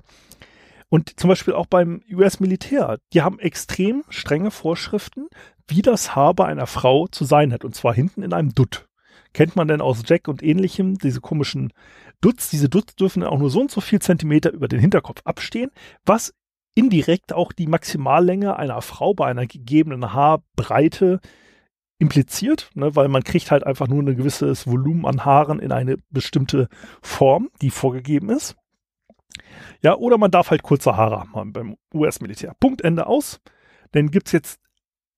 Und 0.90 1.20
zum 1.20 1.28
Beispiel 1.30 1.54
auch 1.54 1.66
beim 1.66 2.02
US-Militär, 2.10 3.00
die 3.14 3.22
haben 3.22 3.40
extrem 3.40 4.04
strenge 4.10 4.52
Vorschriften, 4.52 5.28
wie 5.68 5.82
das 5.82 6.16
Haar 6.16 6.34
bei 6.34 6.46
einer 6.46 6.68
Frau 6.68 7.08
zu 7.08 7.26
sein 7.26 7.52
hat. 7.52 7.66
Und 7.66 7.76
zwar 7.76 7.94
hinten 7.94 8.24
in 8.24 8.32
einem 8.32 8.54
Dutt. 8.54 8.87
Kennt 9.34 9.56
man 9.56 9.68
denn 9.68 9.82
aus 9.82 10.04
Jack 10.06 10.28
und 10.28 10.44
ähnlichem, 10.44 10.98
diese 10.98 11.22
komischen 11.22 11.74
Dutz. 12.22 12.50
Diese 12.50 12.70
Dutz 12.70 12.96
dürfen 12.96 13.24
auch 13.24 13.40
nur 13.40 13.50
so 13.50 13.62
und 13.62 13.72
so 13.72 13.82
viel 13.82 14.00
Zentimeter 14.00 14.52
über 14.52 14.68
den 14.68 14.80
Hinterkopf 14.80 15.22
abstehen, 15.26 15.72
was 16.06 16.34
indirekt 16.76 17.34
auch 17.34 17.52
die 17.52 17.68
Maximallänge 17.68 18.58
einer 18.58 18.82
Frau 18.82 19.14
bei 19.14 19.28
einer 19.28 19.48
gegebenen 19.48 20.14
Haarbreite 20.14 21.20
impliziert, 22.00 22.70
ne, 22.76 22.96
weil 22.96 23.08
man 23.08 23.24
kriegt 23.24 23.50
halt 23.50 23.66
einfach 23.66 23.88
nur 23.88 24.04
ein 24.04 24.16
gewisses 24.16 24.68
Volumen 24.68 25.06
an 25.06 25.26
Haaren 25.26 25.60
in 25.60 25.72
eine 25.72 25.98
bestimmte 26.12 26.70
Form, 27.02 27.50
die 27.62 27.72
vorgegeben 27.72 28.30
ist. 28.30 28.56
Ja, 29.82 29.96
oder 29.96 30.18
man 30.18 30.32
darf 30.32 30.52
halt 30.52 30.64
kurze 30.64 30.96
Haare 30.96 31.20
haben 31.34 31.54
beim 31.54 31.78
US-Militär. 31.94 32.56
Punkt, 32.60 32.82
Ende 32.82 33.08
aus. 33.08 33.40
Denn 33.94 34.12
gibt's 34.12 34.32
jetzt, 34.32 34.60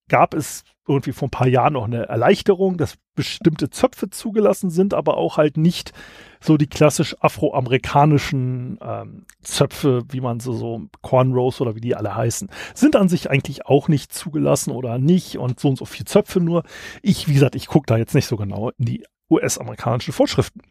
gab 0.10 0.34
es 0.34 0.64
irgendwie 0.88 1.12
vor 1.12 1.28
ein 1.28 1.32
paar 1.32 1.48
Jahren 1.48 1.74
noch 1.74 1.86
eine 1.86 2.10
Erleichterung, 2.10 2.78
dass 2.78 2.96
bestimmte 3.16 3.70
Zöpfe 3.70 4.10
zugelassen 4.10 4.72
sind, 4.72 4.94
aber 4.94 5.18
auch 5.18 5.38
halt 5.38 5.56
nicht 5.56 5.94
so 6.42 6.58
die 6.58 6.68
klassisch 6.68 7.16
afroamerikanischen 7.20 8.80
ähm, 8.82 9.26
Zöpfe, 9.44 10.04
wie 10.10 10.22
man 10.22 10.40
so, 10.40 10.54
so 10.54 10.88
Cornrows 11.02 11.62
oder 11.62 11.76
wie 11.76 11.82
die 11.82 11.96
alle 11.96 12.16
heißen, 12.16 12.50
sind 12.74 12.96
an 12.96 13.08
sich 13.08 13.30
eigentlich 13.30 13.68
auch 13.68 13.88
nicht 13.88 14.12
zugelassen 14.14 14.72
oder 14.72 14.98
nicht 14.98 15.38
und 15.38 15.60
so 15.60 15.70
und 15.70 15.78
so 15.78 15.86
viel 15.86 16.06
Zöpfe 16.06 16.40
nur. 16.40 16.64
Ich, 17.04 17.28
wie 17.28 17.34
gesagt, 17.34 17.56
ich 17.56 17.68
gucke 17.68 17.86
da 17.86 17.98
jetzt 17.98 18.16
nicht 18.16 18.26
so 18.26 18.36
genau 18.36 18.70
in 18.78 18.86
die 18.86 19.06
US-amerikanischen 19.30 20.14
Vorschriften. 20.14 20.62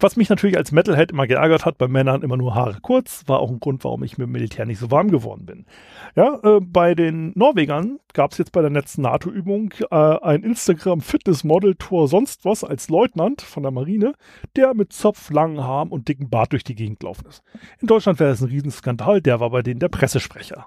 Was 0.00 0.16
mich 0.16 0.28
natürlich 0.28 0.56
als 0.56 0.72
Metalhead 0.72 1.10
immer 1.10 1.26
geärgert 1.26 1.64
hat, 1.64 1.78
bei 1.78 1.88
Männern 1.88 2.22
immer 2.22 2.36
nur 2.36 2.54
Haare 2.54 2.78
kurz, 2.82 3.24
war 3.26 3.40
auch 3.40 3.50
ein 3.50 3.60
Grund, 3.60 3.84
warum 3.84 4.02
ich 4.02 4.18
mit 4.18 4.26
dem 4.26 4.32
Militär 4.32 4.66
nicht 4.66 4.78
so 4.78 4.90
warm 4.90 5.10
geworden 5.10 5.46
bin. 5.46 5.66
Ja, 6.14 6.38
äh, 6.42 6.60
bei 6.60 6.94
den 6.94 7.32
Norwegern 7.34 7.98
gab 8.12 8.32
es 8.32 8.38
jetzt 8.38 8.52
bei 8.52 8.60
der 8.60 8.70
letzten 8.70 9.02
NATO-Übung 9.02 9.72
äh, 9.90 9.94
ein 9.94 10.42
Instagram-Fitness-Model-Tour 10.42 12.08
sonst 12.08 12.44
was 12.44 12.64
als 12.64 12.88
Leutnant 12.88 13.42
von 13.42 13.62
der 13.62 13.72
Marine, 13.72 14.14
der 14.56 14.74
mit 14.74 14.92
Zopf, 14.92 15.30
langen 15.30 15.62
Haaren 15.62 15.90
und 15.90 16.08
dicken 16.08 16.30
Bart 16.30 16.52
durch 16.52 16.64
die 16.64 16.74
Gegend 16.74 17.00
gelaufen 17.00 17.26
ist. 17.28 17.42
In 17.80 17.88
Deutschland 17.88 18.20
wäre 18.20 18.30
das 18.30 18.40
ein 18.40 18.48
Riesenskandal, 18.48 19.20
der 19.20 19.40
war 19.40 19.50
bei 19.50 19.62
denen 19.62 19.80
der 19.80 19.88
Pressesprecher 19.88 20.66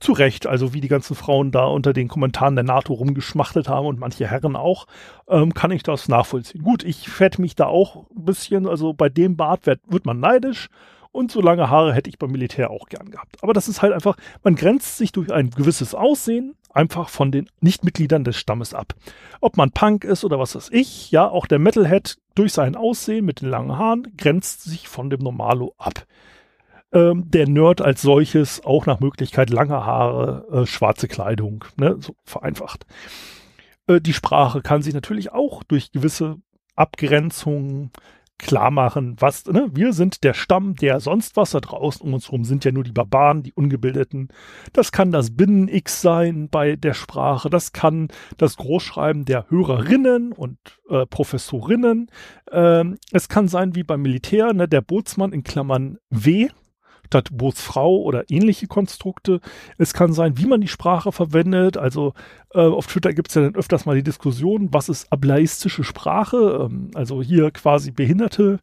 zu 0.00 0.12
Recht, 0.12 0.46
also 0.46 0.74
wie 0.74 0.80
die 0.80 0.88
ganzen 0.88 1.14
Frauen 1.14 1.50
da 1.50 1.64
unter 1.64 1.92
den 1.92 2.08
Kommentaren 2.08 2.54
der 2.54 2.64
NATO 2.64 2.92
rumgeschmachtet 2.92 3.68
haben 3.68 3.86
und 3.86 3.98
manche 3.98 4.26
Herren 4.26 4.56
auch, 4.56 4.86
ähm, 5.28 5.54
kann 5.54 5.70
ich 5.70 5.82
das 5.82 6.08
nachvollziehen. 6.08 6.62
Gut, 6.62 6.84
ich 6.84 7.08
fette 7.08 7.40
mich 7.40 7.54
da 7.54 7.66
auch 7.66 8.06
ein 8.10 8.24
bisschen, 8.24 8.66
also 8.66 8.92
bei 8.92 9.08
dem 9.08 9.36
Bart 9.36 9.66
wird, 9.66 9.80
wird 9.86 10.06
man 10.06 10.20
neidisch 10.20 10.68
und 11.12 11.30
so 11.30 11.40
lange 11.40 11.70
Haare 11.70 11.94
hätte 11.94 12.10
ich 12.10 12.18
beim 12.18 12.32
Militär 12.32 12.70
auch 12.70 12.86
gern 12.88 13.10
gehabt. 13.10 13.36
Aber 13.42 13.52
das 13.52 13.68
ist 13.68 13.82
halt 13.82 13.92
einfach, 13.92 14.16
man 14.42 14.56
grenzt 14.56 14.98
sich 14.98 15.12
durch 15.12 15.32
ein 15.32 15.50
gewisses 15.50 15.94
Aussehen 15.94 16.56
einfach 16.70 17.08
von 17.08 17.30
den 17.30 17.48
Nichtmitgliedern 17.60 18.24
des 18.24 18.36
Stammes 18.36 18.74
ab. 18.74 18.94
Ob 19.40 19.56
man 19.56 19.70
Punk 19.70 20.04
ist 20.04 20.24
oder 20.24 20.40
was 20.40 20.56
weiß 20.56 20.70
ich, 20.72 21.12
ja, 21.12 21.28
auch 21.28 21.46
der 21.46 21.60
Metalhead 21.60 22.16
durch 22.34 22.52
sein 22.52 22.74
Aussehen 22.74 23.24
mit 23.24 23.40
den 23.40 23.48
langen 23.48 23.78
Haaren 23.78 24.12
grenzt 24.16 24.64
sich 24.64 24.88
von 24.88 25.08
dem 25.08 25.20
Normalo 25.20 25.74
ab 25.78 26.04
ähm, 26.94 27.30
der 27.30 27.48
Nerd 27.48 27.82
als 27.82 28.00
solches 28.00 28.64
auch 28.64 28.86
nach 28.86 29.00
Möglichkeit 29.00 29.50
lange 29.50 29.84
Haare, 29.84 30.46
äh, 30.62 30.66
schwarze 30.66 31.08
Kleidung, 31.08 31.64
ne, 31.76 31.96
so 31.98 32.14
vereinfacht. 32.24 32.86
Äh, 33.86 34.00
die 34.00 34.12
Sprache 34.12 34.62
kann 34.62 34.82
sich 34.82 34.94
natürlich 34.94 35.32
auch 35.32 35.62
durch 35.64 35.92
gewisse 35.92 36.36
Abgrenzungen 36.76 37.90
klar 38.38 38.70
machen, 38.70 39.16
was, 39.20 39.46
ne, 39.46 39.68
wir 39.72 39.92
sind 39.92 40.24
der 40.24 40.34
Stamm, 40.34 40.74
der 40.74 41.00
sonst 41.00 41.36
was 41.36 41.52
da 41.52 41.60
draußen 41.60 42.04
um 42.04 42.14
uns 42.14 42.26
herum 42.26 42.44
sind 42.44 42.64
ja 42.64 42.72
nur 42.72 42.82
die 42.82 42.92
Barbaren, 42.92 43.42
die 43.42 43.52
Ungebildeten. 43.52 44.28
Das 44.72 44.92
kann 44.92 45.12
das 45.12 45.36
Binnen-X 45.36 46.00
sein 46.00 46.48
bei 46.48 46.76
der 46.76 46.94
Sprache, 46.94 47.48
das 47.48 47.72
kann 47.72 48.08
das 48.36 48.56
Großschreiben 48.56 49.24
der 49.24 49.48
Hörerinnen 49.50 50.32
und 50.32 50.58
äh, 50.88 51.06
Professorinnen. 51.06 52.10
Ähm, 52.50 52.98
es 53.12 53.28
kann 53.28 53.48
sein 53.48 53.74
wie 53.76 53.84
beim 53.84 54.02
Militär, 54.02 54.52
ne, 54.52 54.68
der 54.68 54.80
Bootsmann 54.80 55.32
in 55.32 55.44
Klammern 55.44 55.98
W, 56.10 56.48
statt 57.14 57.28
Bootsfrau 57.30 57.98
oder 57.98 58.28
ähnliche 58.28 58.66
Konstrukte. 58.66 59.40
Es 59.78 59.94
kann 59.94 60.12
sein, 60.12 60.36
wie 60.36 60.46
man 60.46 60.60
die 60.60 60.68
Sprache 60.68 61.12
verwendet. 61.12 61.76
Also 61.76 62.12
äh, 62.52 62.58
auf 62.58 62.88
Twitter 62.88 63.12
gibt 63.12 63.28
es 63.28 63.36
ja 63.36 63.42
dann 63.42 63.54
öfters 63.54 63.86
mal 63.86 63.94
die 63.94 64.02
Diskussion, 64.02 64.72
was 64.72 64.88
ist 64.88 65.12
ableistische 65.12 65.84
Sprache? 65.84 66.68
Ähm, 66.68 66.90
also 66.94 67.22
hier 67.22 67.52
quasi 67.52 67.92
Behinderte 67.92 68.58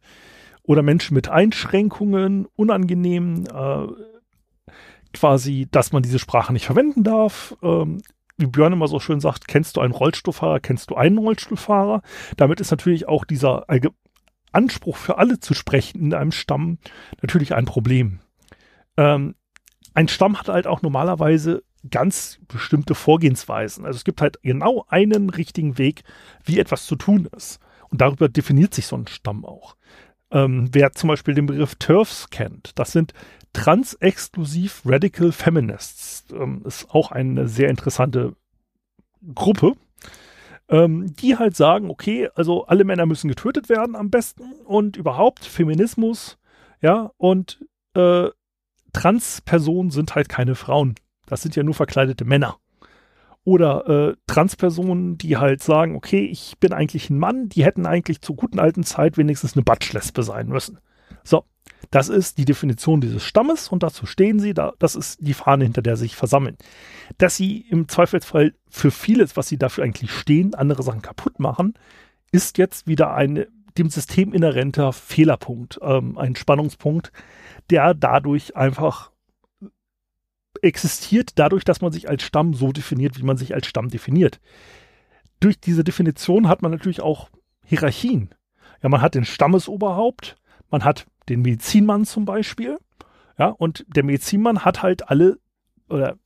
oder 0.64 0.82
Menschen 0.82 1.14
mit 1.14 1.30
Einschränkungen, 1.30 2.46
unangenehm, 2.54 3.44
äh, 3.46 3.86
quasi, 5.14 5.66
dass 5.70 5.92
man 5.92 6.02
diese 6.02 6.18
Sprache 6.18 6.52
nicht 6.52 6.66
verwenden 6.66 7.04
darf. 7.04 7.56
Ähm, 7.62 8.02
wie 8.36 8.46
Björn 8.46 8.74
immer 8.74 8.88
so 8.88 9.00
schön 9.00 9.20
sagt, 9.20 9.48
kennst 9.48 9.78
du 9.78 9.80
einen 9.80 9.94
Rollstuhlfahrer, 9.94 10.60
kennst 10.60 10.90
du 10.90 10.94
einen 10.96 11.16
Rollstuhlfahrer. 11.16 12.02
Damit 12.36 12.60
ist 12.60 12.70
natürlich 12.70 13.08
auch 13.08 13.24
dieser 13.24 13.64
Anspruch 14.52 14.98
für 14.98 15.16
alle 15.16 15.40
zu 15.40 15.54
sprechen 15.54 16.02
in 16.02 16.12
einem 16.12 16.32
Stamm 16.32 16.76
natürlich 17.22 17.54
ein 17.54 17.64
Problem. 17.64 18.20
Ähm, 18.96 19.34
ein 19.94 20.08
Stamm 20.08 20.38
hat 20.38 20.48
halt 20.48 20.66
auch 20.66 20.82
normalerweise 20.82 21.62
ganz 21.90 22.38
bestimmte 22.48 22.94
Vorgehensweisen. 22.94 23.84
Also 23.84 23.96
es 23.96 24.04
gibt 24.04 24.20
halt 24.20 24.40
genau 24.42 24.84
einen 24.88 25.30
richtigen 25.30 25.78
Weg, 25.78 26.02
wie 26.44 26.58
etwas 26.58 26.86
zu 26.86 26.96
tun 26.96 27.28
ist. 27.36 27.58
Und 27.90 28.00
darüber 28.00 28.28
definiert 28.28 28.72
sich 28.72 28.86
so 28.86 28.96
ein 28.96 29.06
Stamm 29.06 29.44
auch. 29.44 29.76
Ähm, 30.30 30.68
wer 30.72 30.92
zum 30.92 31.08
Beispiel 31.08 31.34
den 31.34 31.46
Begriff 31.46 31.74
TERFs 31.74 32.30
kennt, 32.30 32.78
das 32.78 32.92
sind 32.92 33.12
Trans-Exklusiv 33.52 34.82
Radical 34.86 35.30
Feminists. 35.30 36.24
Ähm, 36.32 36.62
ist 36.64 36.90
auch 36.90 37.12
eine 37.12 37.48
sehr 37.48 37.68
interessante 37.68 38.34
Gruppe, 39.34 39.74
ähm, 40.68 41.14
die 41.16 41.36
halt 41.36 41.54
sagen, 41.54 41.90
okay, 41.90 42.30
also 42.34 42.64
alle 42.64 42.84
Männer 42.84 43.04
müssen 43.04 43.28
getötet 43.28 43.68
werden 43.68 43.94
am 43.94 44.10
besten 44.10 44.54
und 44.64 44.96
überhaupt 44.96 45.44
Feminismus, 45.44 46.38
ja, 46.80 47.12
und 47.18 47.64
äh, 47.94 48.28
Trans-Personen 48.92 49.90
sind 49.90 50.14
halt 50.14 50.28
keine 50.28 50.54
Frauen. 50.54 50.94
Das 51.26 51.42
sind 51.42 51.56
ja 51.56 51.62
nur 51.62 51.74
verkleidete 51.74 52.24
Männer. 52.24 52.58
Oder 53.44 53.88
äh, 53.88 54.16
Transpersonen, 54.26 55.18
die 55.18 55.36
halt 55.36 55.62
sagen, 55.62 55.96
okay, 55.96 56.24
ich 56.24 56.58
bin 56.60 56.72
eigentlich 56.72 57.10
ein 57.10 57.18
Mann, 57.18 57.48
die 57.48 57.64
hätten 57.64 57.86
eigentlich 57.86 58.20
zur 58.20 58.36
guten 58.36 58.60
alten 58.60 58.84
Zeit 58.84 59.16
wenigstens 59.16 59.54
eine 59.54 59.64
Batschlespe 59.64 60.22
sein 60.22 60.48
müssen. 60.48 60.78
So, 61.24 61.44
das 61.90 62.08
ist 62.08 62.38
die 62.38 62.44
Definition 62.44 63.00
dieses 63.00 63.24
Stammes 63.24 63.68
und 63.68 63.82
dazu 63.82 64.06
stehen 64.06 64.38
sie, 64.38 64.54
da, 64.54 64.72
das 64.78 64.94
ist 64.94 65.18
die 65.20 65.34
Fahne, 65.34 65.64
hinter 65.64 65.82
der 65.82 65.96
sie 65.96 66.04
sich 66.04 66.16
versammeln. 66.16 66.56
Dass 67.18 67.36
sie 67.36 67.66
im 67.68 67.88
Zweifelsfall 67.88 68.54
für 68.68 68.92
vieles, 68.92 69.36
was 69.36 69.48
sie 69.48 69.58
dafür 69.58 69.84
eigentlich 69.84 70.12
stehen, 70.12 70.54
andere 70.54 70.84
Sachen 70.84 71.02
kaputt 71.02 71.40
machen, 71.40 71.74
ist 72.30 72.58
jetzt 72.58 72.86
wieder 72.86 73.12
ein 73.12 73.46
dem 73.78 73.88
System 73.88 74.32
inhärenter 74.34 74.92
Fehlerpunkt, 74.92 75.78
ähm, 75.82 76.18
ein 76.18 76.36
Spannungspunkt, 76.36 77.10
der 77.70 77.94
dadurch 77.94 78.56
einfach 78.56 79.12
existiert 80.60 81.38
dadurch, 81.38 81.64
dass 81.64 81.80
man 81.80 81.92
sich 81.92 82.08
als 82.08 82.22
Stamm 82.22 82.54
so 82.54 82.72
definiert, 82.72 83.18
wie 83.18 83.24
man 83.24 83.36
sich 83.36 83.54
als 83.54 83.66
Stamm 83.66 83.88
definiert. 83.88 84.40
Durch 85.40 85.58
diese 85.58 85.82
Definition 85.82 86.48
hat 86.48 86.62
man 86.62 86.70
natürlich 86.70 87.00
auch 87.00 87.30
Hierarchien. 87.64 88.30
Ja, 88.82 88.88
man 88.88 89.00
hat 89.00 89.14
den 89.14 89.24
Stammesoberhaupt, 89.24 90.36
man 90.70 90.84
hat 90.84 91.06
den 91.28 91.42
Medizinmann 91.42 92.04
zum 92.04 92.24
Beispiel, 92.24 92.78
ja, 93.38 93.48
und 93.48 93.84
der 93.88 94.04
Medizinmann 94.04 94.64
hat 94.64 94.82
halt 94.82 95.08
alle, 95.08 95.38
oder 95.88 96.16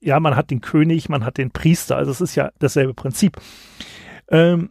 ja, 0.00 0.20
man 0.20 0.36
hat 0.36 0.50
den 0.50 0.60
König, 0.60 1.08
man 1.08 1.24
hat 1.24 1.38
den 1.38 1.50
Priester, 1.50 1.96
also 1.96 2.10
es 2.10 2.20
ist 2.20 2.34
ja 2.34 2.50
dasselbe 2.58 2.94
Prinzip. 2.94 3.38
Ähm, 4.28 4.70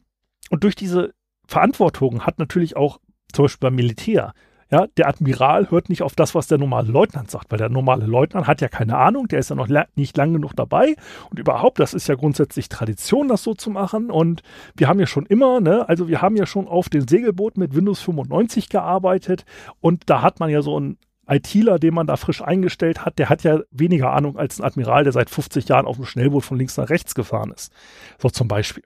und 0.50 0.64
durch 0.64 0.76
diese 0.76 1.14
Verantwortung 1.48 2.26
hat 2.26 2.40
natürlich 2.40 2.76
auch 2.76 3.00
zum 3.34 3.46
Beispiel 3.46 3.68
beim 3.68 3.76
Militär 3.76 4.34
ja, 4.76 4.88
der 4.98 5.08
Admiral 5.08 5.72
hört 5.72 5.88
nicht 5.88 6.02
auf 6.02 6.16
das, 6.16 6.36
was 6.36 6.48
der 6.48 6.58
normale 6.58 6.92
Leutnant 6.92 7.32
sagt, 7.32 7.50
weil 7.50 7.58
der 7.58 7.70
normale 7.70 8.06
Leutnant 8.06 8.46
hat 8.46 8.60
ja 8.60 8.68
keine 8.68 8.98
Ahnung, 8.98 9.30
der 9.30 9.40
ist 9.40 9.50
ja 9.50 9.56
noch 9.56 9.70
la 9.70 9.86
nicht 9.96 10.18
lang 10.18 10.34
genug 10.34 10.54
dabei. 10.54 10.96
Und 11.30 11.40
überhaupt, 11.40 11.80
das 11.80 11.94
ist 11.94 12.10
ja 12.10 12.16
grundsätzlich 12.16 12.68
Tradition, 12.68 13.30
das 13.30 13.42
so 13.42 13.54
zu 13.54 13.70
machen. 13.70 14.12
Und 14.12 14.44
wir 14.76 14.90
haben 14.90 15.00
ja 15.00 15.08
schon 15.08 15.26
immer, 15.28 15.62
ne, 15.62 15.88
also 15.88 16.10
wir 16.10 16.22
haben 16.22 16.36
ja 16.36 16.46
schon 16.46 16.68
auf 16.68 16.90
den 16.90 17.08
Segelboot 17.08 17.58
mit 17.58 17.74
Windows 17.74 18.02
95 18.02 18.68
gearbeitet 18.68 19.46
und 19.80 20.10
da 20.10 20.22
hat 20.22 20.42
man 20.42 20.50
ja 20.50 20.62
so 20.62 20.76
einen 20.76 20.98
ITler, 21.26 21.80
den 21.80 21.94
man 21.94 22.06
da 22.06 22.18
frisch 22.18 22.42
eingestellt 22.42 23.06
hat, 23.06 23.18
der 23.18 23.30
hat 23.30 23.44
ja 23.44 23.62
weniger 23.72 24.12
Ahnung 24.12 24.38
als 24.38 24.60
ein 24.60 24.66
Admiral, 24.66 25.06
der 25.06 25.14
seit 25.14 25.30
50 25.30 25.70
Jahren 25.70 25.86
auf 25.86 25.96
dem 25.96 26.06
Schnellboot 26.06 26.44
von 26.44 26.58
links 26.58 26.76
nach 26.76 26.90
rechts 26.90 27.16
gefahren 27.16 27.54
ist. 27.56 27.72
So 28.22 28.30
zum 28.30 28.50
Beispiel. 28.50 28.84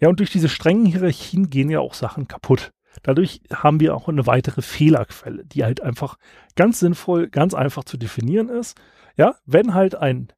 Ja, 0.00 0.08
und 0.08 0.20
durch 0.20 0.30
diese 0.30 0.48
strengen 0.48 0.86
Hierarchien 0.86 1.50
gehen 1.50 1.70
ja 1.70 1.80
auch 1.80 1.94
Sachen 1.94 2.28
kaputt. 2.28 2.70
Dadurch 3.02 3.40
haben 3.52 3.80
wir 3.80 3.94
auch 3.94 4.08
eine 4.08 4.26
weitere 4.26 4.62
Fehlerquelle, 4.62 5.44
die 5.44 5.64
halt 5.64 5.82
einfach 5.82 6.16
ganz 6.56 6.80
sinnvoll, 6.80 7.28
ganz 7.28 7.54
einfach 7.54 7.84
zu 7.84 7.96
definieren 7.96 8.48
ist. 8.48 8.78
Ja, 9.16 9.36
wenn 9.44 9.74
halt 9.74 9.94
ein 9.94 10.28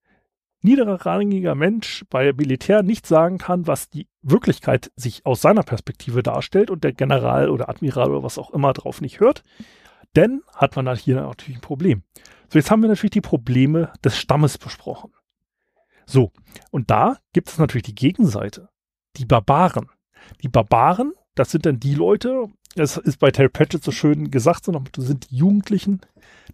niederrangiger 0.62 1.54
Mensch 1.54 2.04
bei 2.10 2.32
Militär 2.32 2.82
nicht 2.82 3.06
sagen 3.06 3.38
kann, 3.38 3.66
was 3.66 3.88
die 3.88 4.08
Wirklichkeit 4.22 4.90
sich 4.96 5.24
aus 5.24 5.40
seiner 5.40 5.62
Perspektive 5.62 6.22
darstellt 6.22 6.70
und 6.70 6.82
der 6.82 6.92
General 6.92 7.50
oder 7.50 7.68
Admiral 7.68 8.10
oder 8.10 8.22
was 8.22 8.38
auch 8.38 8.50
immer 8.52 8.72
drauf 8.72 9.00
nicht 9.00 9.20
hört, 9.20 9.42
dann 10.14 10.42
hat 10.54 10.74
man 10.76 10.88
halt 10.88 10.98
hier 10.98 11.16
natürlich 11.16 11.58
ein 11.58 11.62
Problem. 11.62 12.02
So, 12.48 12.58
jetzt 12.58 12.70
haben 12.70 12.82
wir 12.82 12.88
natürlich 12.88 13.10
die 13.12 13.20
Probleme 13.20 13.92
des 14.04 14.16
Stammes 14.18 14.58
besprochen. 14.58 15.12
So, 16.06 16.32
und 16.70 16.90
da 16.90 17.16
gibt 17.32 17.48
es 17.48 17.58
natürlich 17.58 17.84
die 17.84 17.94
Gegenseite, 17.94 18.68
die 19.16 19.26
Barbaren. 19.26 19.90
Die 20.42 20.48
Barbaren 20.48 21.12
das 21.36 21.50
sind 21.52 21.66
dann 21.66 21.78
die 21.78 21.94
Leute, 21.94 22.48
das 22.74 22.96
ist 22.96 23.18
bei 23.18 23.30
Terry 23.30 23.48
Pratchett 23.48 23.84
so 23.84 23.92
schön 23.92 24.30
gesagt, 24.30 24.64
so 24.64 24.72
das 24.72 25.06
sind 25.06 25.30
die 25.30 25.36
Jugendlichen, 25.36 26.00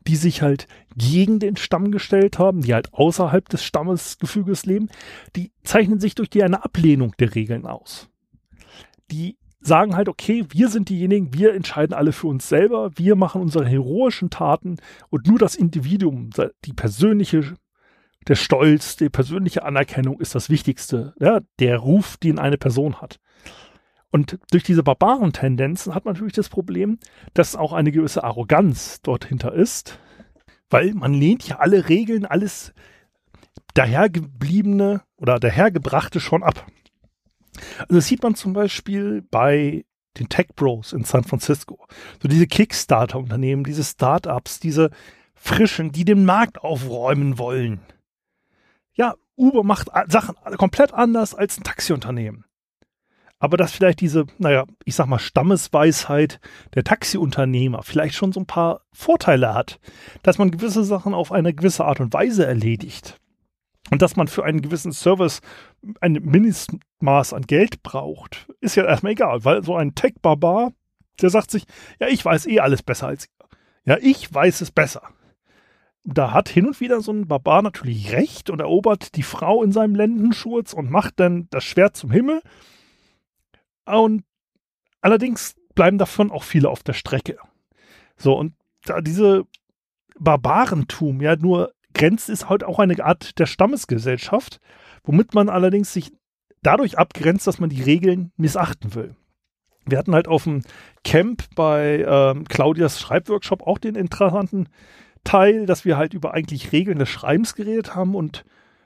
die 0.07 0.17
sich 0.17 0.43
halt 0.43 0.67
gegen 0.97 1.39
den 1.39 1.57
Stamm 1.57 1.91
gestellt 1.91 2.39
haben, 2.39 2.63
die 2.63 2.75
halt 2.75 2.93
außerhalb 2.93 3.49
des 3.49 3.65
Stammesgefüges 3.65 4.67
leben, 4.67 4.89
die 5.37 5.53
zeichnen 5.65 6.01
sich 6.01 6.15
durch 6.15 6.29
die 6.29 6.43
eine 6.43 6.65
Ablehnung 6.65 7.15
der 7.19 7.35
Regeln 7.35 7.65
aus. 7.65 8.09
Die 9.11 9.39
sagen 9.61 9.95
halt, 9.95 10.09
okay, 10.09 10.45
wir 10.51 10.69
sind 10.69 10.89
diejenigen, 10.89 11.33
wir 11.33 11.55
entscheiden 11.55 11.95
alle 11.95 12.13
für 12.13 12.27
uns 12.27 12.49
selber, 12.49 12.91
wir 12.97 13.15
machen 13.15 13.41
unsere 13.41 13.67
heroischen 13.67 14.31
Taten 14.31 14.79
und 15.11 15.29
nur 15.29 15.39
das 15.39 15.55
Individuum, 15.55 16.31
die 16.65 16.73
persönliche, 16.73 17.55
der 18.27 18.35
Stolz, 18.35 18.97
die 18.97 19.09
persönliche 19.09 19.65
Anerkennung 19.65 20.21
ist 20.21 20.35
das 20.35 20.51
Wichtigste, 20.51 21.15
ja, 21.21 21.41
der 21.61 21.79
Ruf, 21.79 22.17
den 22.17 22.41
eine 22.41 22.59
Person 22.59 23.01
hat. 23.01 23.21
Und 24.13 24.39
durch 24.51 24.63
diese 24.63 24.83
Barbaren-Tendenzen 24.83 25.95
hat 25.95 26.05
man 26.05 26.13
natürlich 26.13 26.35
das 26.35 26.51
Problem, 26.51 26.99
dass 27.33 27.57
auch 27.57 27.73
eine 27.73 27.91
gewisse 27.91 28.23
Arroganz 28.23 29.01
dort 29.03 29.25
hinter 29.25 29.55
ist, 29.55 29.99
weil 30.69 30.93
man 30.93 31.15
lehnt 31.15 31.49
ja 31.49 31.59
alle 31.61 31.89
Regeln, 31.89 32.27
alles 32.27 32.75
dahergebliebene 33.73 35.03
oder 35.17 35.41
dahergebrachte 35.41 36.21
schon 36.21 36.43
ab. 36.43 36.67
Also 37.79 37.95
das 37.95 38.07
sieht 38.07 38.23
man 38.23 38.35
zum 38.35 38.53
Beispiel 38.53 39.23
bei 39.31 39.87
den 40.19 40.29
Tech 40.29 40.49
Bros 40.57 40.93
in 40.93 41.05
San 41.05 41.25
Francisco. 41.25 41.87
So 42.23 42.29
diese 42.29 42.47
Kickstarter-Unternehmen, 42.47 43.65
diese 43.65 43.83
Startups, 43.83 44.61
diese 44.61 44.91
Frischen, 45.35 45.91
die 45.91 46.05
den 46.05 46.27
Markt 46.27 46.63
aufräumen 46.63 47.39
wollen. 47.39 47.81
Ja, 48.93 49.15
Uber 49.37 49.65
macht 49.65 49.89
Sachen 50.09 50.37
komplett 50.59 50.93
anders 50.93 51.35
als 51.35 51.57
ein 51.57 51.65
Taxiunternehmen 51.65 52.45
aber 53.43 53.57
dass 53.57 53.73
vielleicht 53.73 54.01
diese, 54.01 54.27
naja, 54.39 54.67
ich 54.85 54.95
sag 54.95 55.07
mal, 55.07 55.19
Stammesweisheit 55.19 56.39
der 56.77 56.85
Taxiunternehmer 56.85 57.83
vielleicht 57.83 58.15
schon 58.15 58.31
so 58.31 58.39
ein 58.39 58.47
paar 58.47 58.83
Vorteile 58.93 59.53
hat, 59.53 59.81
dass 60.23 60.39
man 60.39 60.53
gewisse 60.53 60.85
Sachen 60.85 61.13
auf 61.13 61.33
eine 61.33 61.53
gewisse 61.53 61.85
Art 61.85 61.99
und 61.99 62.15
Weise 62.15 62.47
erledigt 62.47 63.19
und 63.91 64.01
dass 64.01 64.15
man 64.15 64.29
für 64.29 64.45
einen 64.45 64.63
gewissen 64.63 64.93
Service 64.93 65.41
ein 66.01 66.13
Mindestmaß 66.13 67.33
an 67.33 67.43
Geld 67.43 67.83
braucht, 67.83 68.47
ist 68.61 68.77
ja 68.77 68.85
erstmal 68.85 69.11
egal, 69.11 69.45
weil 69.45 69.65
so 69.65 69.75
ein 69.75 69.97
Tech-Barbar, 69.97 70.71
der 71.21 71.31
sagt 71.31 71.51
sich, 71.51 71.65
ja, 71.99 72.07
ich 72.07 72.25
weiß 72.25 72.47
eh 72.47 72.61
alles 72.61 72.85
besser 72.85 73.09
als 73.09 73.27
ihr. 73.27 73.47
Ja, 73.85 73.99
ich 74.01 74.33
weiß 74.33 74.61
es 74.61 74.71
besser. 74.71 75.03
Da 76.05 76.31
hat 76.31 76.49
hin 76.49 76.67
und 76.67 76.81
wieder 76.81 77.01
so 77.01 77.11
ein 77.11 77.27
Barbar 77.27 77.63
natürlich 77.63 78.13
recht 78.13 78.51
und 78.51 78.61
erobert 78.61 79.17
die 79.17 79.25
Frau 79.25 79.65
in 79.65 79.73
seinem 79.73 79.97
Lendenschurz 79.97 80.73
und 80.75 80.93
macht 80.93 81.19
dann 81.19 81.49
das 81.51 81.65
Schwert 81.65 81.97
zum 81.97 82.13
Himmel 82.13 82.41
und 83.87 84.25
allerdings 85.01 85.55
bleiben 85.75 85.99
davon 85.99 86.31
auch 86.31 86.43
viele 86.43 86.69
auf 86.69 86.83
der 86.83 86.93
Strecke. 86.93 87.37
So, 88.17 88.39
und 88.39 88.55
da 88.85 89.01
diese 89.01 89.45
Barbarentum 90.19 91.21
ja 91.21 91.37
nur 91.37 91.73
grenzt, 91.95 92.29
ist 92.29 92.49
halt 92.49 92.65
auch 92.65 92.79
eine 92.79 93.03
Art 93.05 93.39
der 93.39 93.47
Stammesgesellschaft, 93.47 94.61
womit 95.05 95.35
man 95.35 95.49
allerdings 95.49 95.93
sich 95.93 96.13
dadurch 96.63 96.99
abgrenzt, 96.99 97.47
dass 97.47 97.59
man 97.59 97.71
die 97.71 97.83
Regeln 97.83 98.33
missachten 98.37 98.95
will. 98.95 99.17
Wir 99.85 99.99
hatten 99.99 100.15
halt 100.15 100.29
auf 100.29 100.45
dem 100.45 100.63
Camp 101.03 101.45
bei 101.57 102.05
ähm, 102.07 102.45
Claudias 102.45 103.01
Schreibworkshop 103.01 103.67
auch 103.67 103.79
den 103.79 103.97
interessanten 103.97 104.69
Teil, 105.25 105.67
dass 105.67 105.85
wir 105.85 105.97
halt 105.97 106.15
über 106.15 106.35
eigentlich 106.35 106.73
Regeln 106.73 106.99
des 106.99 107.09
Schreibens 107.09 107.55
geredet 107.55 107.95
haben 107.95 108.15
und 108.15 108.45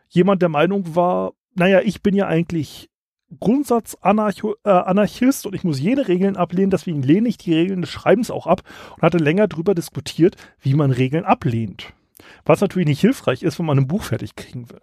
jemand 0.09 0.41
der 0.41 0.49
Meinung 0.49 0.95
war, 0.95 1.33
naja, 1.55 1.81
ich 1.81 2.03
bin 2.03 2.15
ja 2.15 2.27
eigentlich 2.27 2.89
Grundsatz 3.39 3.97
Anarcho, 4.01 4.55
äh, 4.65 4.71
und 4.71 5.55
ich 5.55 5.65
muss 5.65 5.81
jede 5.81 6.09
Regeln 6.09 6.37
ablehnen, 6.37 6.71
deswegen 6.71 7.03
lehne 7.03 7.29
ich 7.29 7.39
die 7.39 7.55
Regeln 7.55 7.81
des 7.81 7.91
Schreibens 7.91 8.31
auch 8.31 8.47
ab 8.47 8.63
und 8.97 9.03
hatte 9.03 9.19
länger 9.19 9.49
darüber 9.49 9.75
diskutiert, 9.75 10.37
wie 10.61 10.75
man 10.75 10.91
Regeln 10.91 11.25
ablehnt. 11.25 11.93
Was 12.45 12.61
natürlich 12.61 12.89
nicht 12.89 13.01
hilfreich 13.01 13.43
ist, 13.43 13.59
wenn 13.59 13.67
man 13.67 13.79
ein 13.79 13.89
Buch 13.89 14.03
fertig 14.03 14.37
kriegen 14.37 14.71
will. 14.71 14.81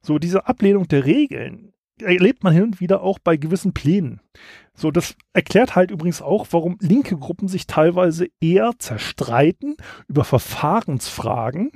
So, 0.00 0.18
diese 0.18 0.46
Ablehnung 0.46 0.88
der 0.88 1.04
Regeln 1.04 1.72
erlebt 2.00 2.42
man 2.42 2.52
hin 2.52 2.64
und 2.64 2.80
wieder 2.80 3.02
auch 3.02 3.18
bei 3.18 3.36
gewissen 3.36 3.72
Plänen. 3.72 4.20
So, 4.74 4.90
das 4.90 5.14
erklärt 5.32 5.76
halt 5.76 5.90
übrigens 5.90 6.22
auch, 6.22 6.46
warum 6.50 6.78
linke 6.80 7.16
Gruppen 7.16 7.48
sich 7.48 7.66
teilweise 7.66 8.28
eher 8.40 8.72
zerstreiten 8.78 9.76
über 10.08 10.24
Verfahrensfragen, 10.24 11.72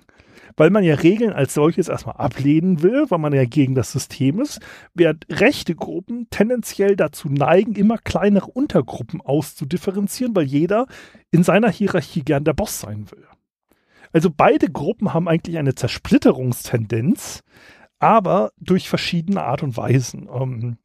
weil 0.57 0.71
man 0.71 0.85
ja 0.85 0.95
Regeln 0.95 1.33
als 1.33 1.55
solches 1.55 1.89
erstmal 1.89 2.17
ablehnen 2.17 2.83
will, 2.83 3.07
weil 3.09 3.19
man 3.19 3.33
ja 3.33 3.45
gegen 3.45 3.75
das 3.75 3.93
System 3.93 4.41
ist, 4.41 4.61
während 4.95 5.27
rechte 5.29 5.75
Gruppen 5.75 6.29
tendenziell 6.31 6.97
dazu 6.97 7.29
neigen, 7.29 7.75
immer 7.75 7.99
kleinere 7.99 8.51
Untergruppen 8.51 9.21
auszudifferenzieren, 9.21 10.35
weil 10.35 10.45
jeder 10.45 10.87
in 11.31 11.43
seiner 11.43 11.71
Hierarchie 11.71 12.23
gern 12.23 12.45
der 12.45 12.55
Boss 12.55 12.81
sein 12.81 13.11
will. 13.11 13.27
Also 14.13 14.31
beide 14.35 14.71
Gruppen 14.71 15.13
haben 15.13 15.29
eigentlich 15.29 15.59
eine 15.59 15.75
Zersplitterungstendenz, 15.75 17.43
aber 17.99 18.53
durch 18.59 18.89
verschiedene 18.89 19.43
Art 19.43 19.63
und 19.63 19.77
Weisen. 19.77 20.29
Ähm, 20.33 20.79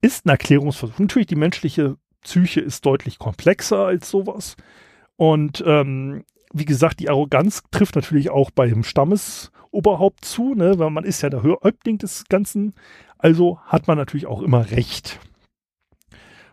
ist 0.00 0.24
ein 0.24 0.30
Erklärungsversuch. 0.30 0.98
Natürlich, 0.98 1.26
die 1.26 1.36
menschliche 1.36 1.96
Psyche 2.22 2.60
ist 2.60 2.86
deutlich 2.86 3.18
komplexer 3.18 3.86
als 3.86 4.10
sowas. 4.10 4.56
Und 5.16 5.62
ähm, 5.66 6.24
wie 6.52 6.64
gesagt, 6.64 7.00
die 7.00 7.08
Arroganz 7.08 7.62
trifft 7.70 7.96
natürlich 7.96 8.30
auch 8.30 8.50
bei 8.50 8.66
dem 8.66 8.82
Stammesoberhaupt 8.82 10.24
zu, 10.24 10.54
ne? 10.54 10.78
weil 10.78 10.90
man 10.90 11.04
ist 11.04 11.22
ja 11.22 11.30
der 11.30 11.42
Häuptling 11.42 11.98
des 11.98 12.24
Ganzen. 12.28 12.74
Also 13.18 13.58
hat 13.66 13.86
man 13.86 13.98
natürlich 13.98 14.26
auch 14.26 14.42
immer 14.42 14.70
Recht. 14.70 15.20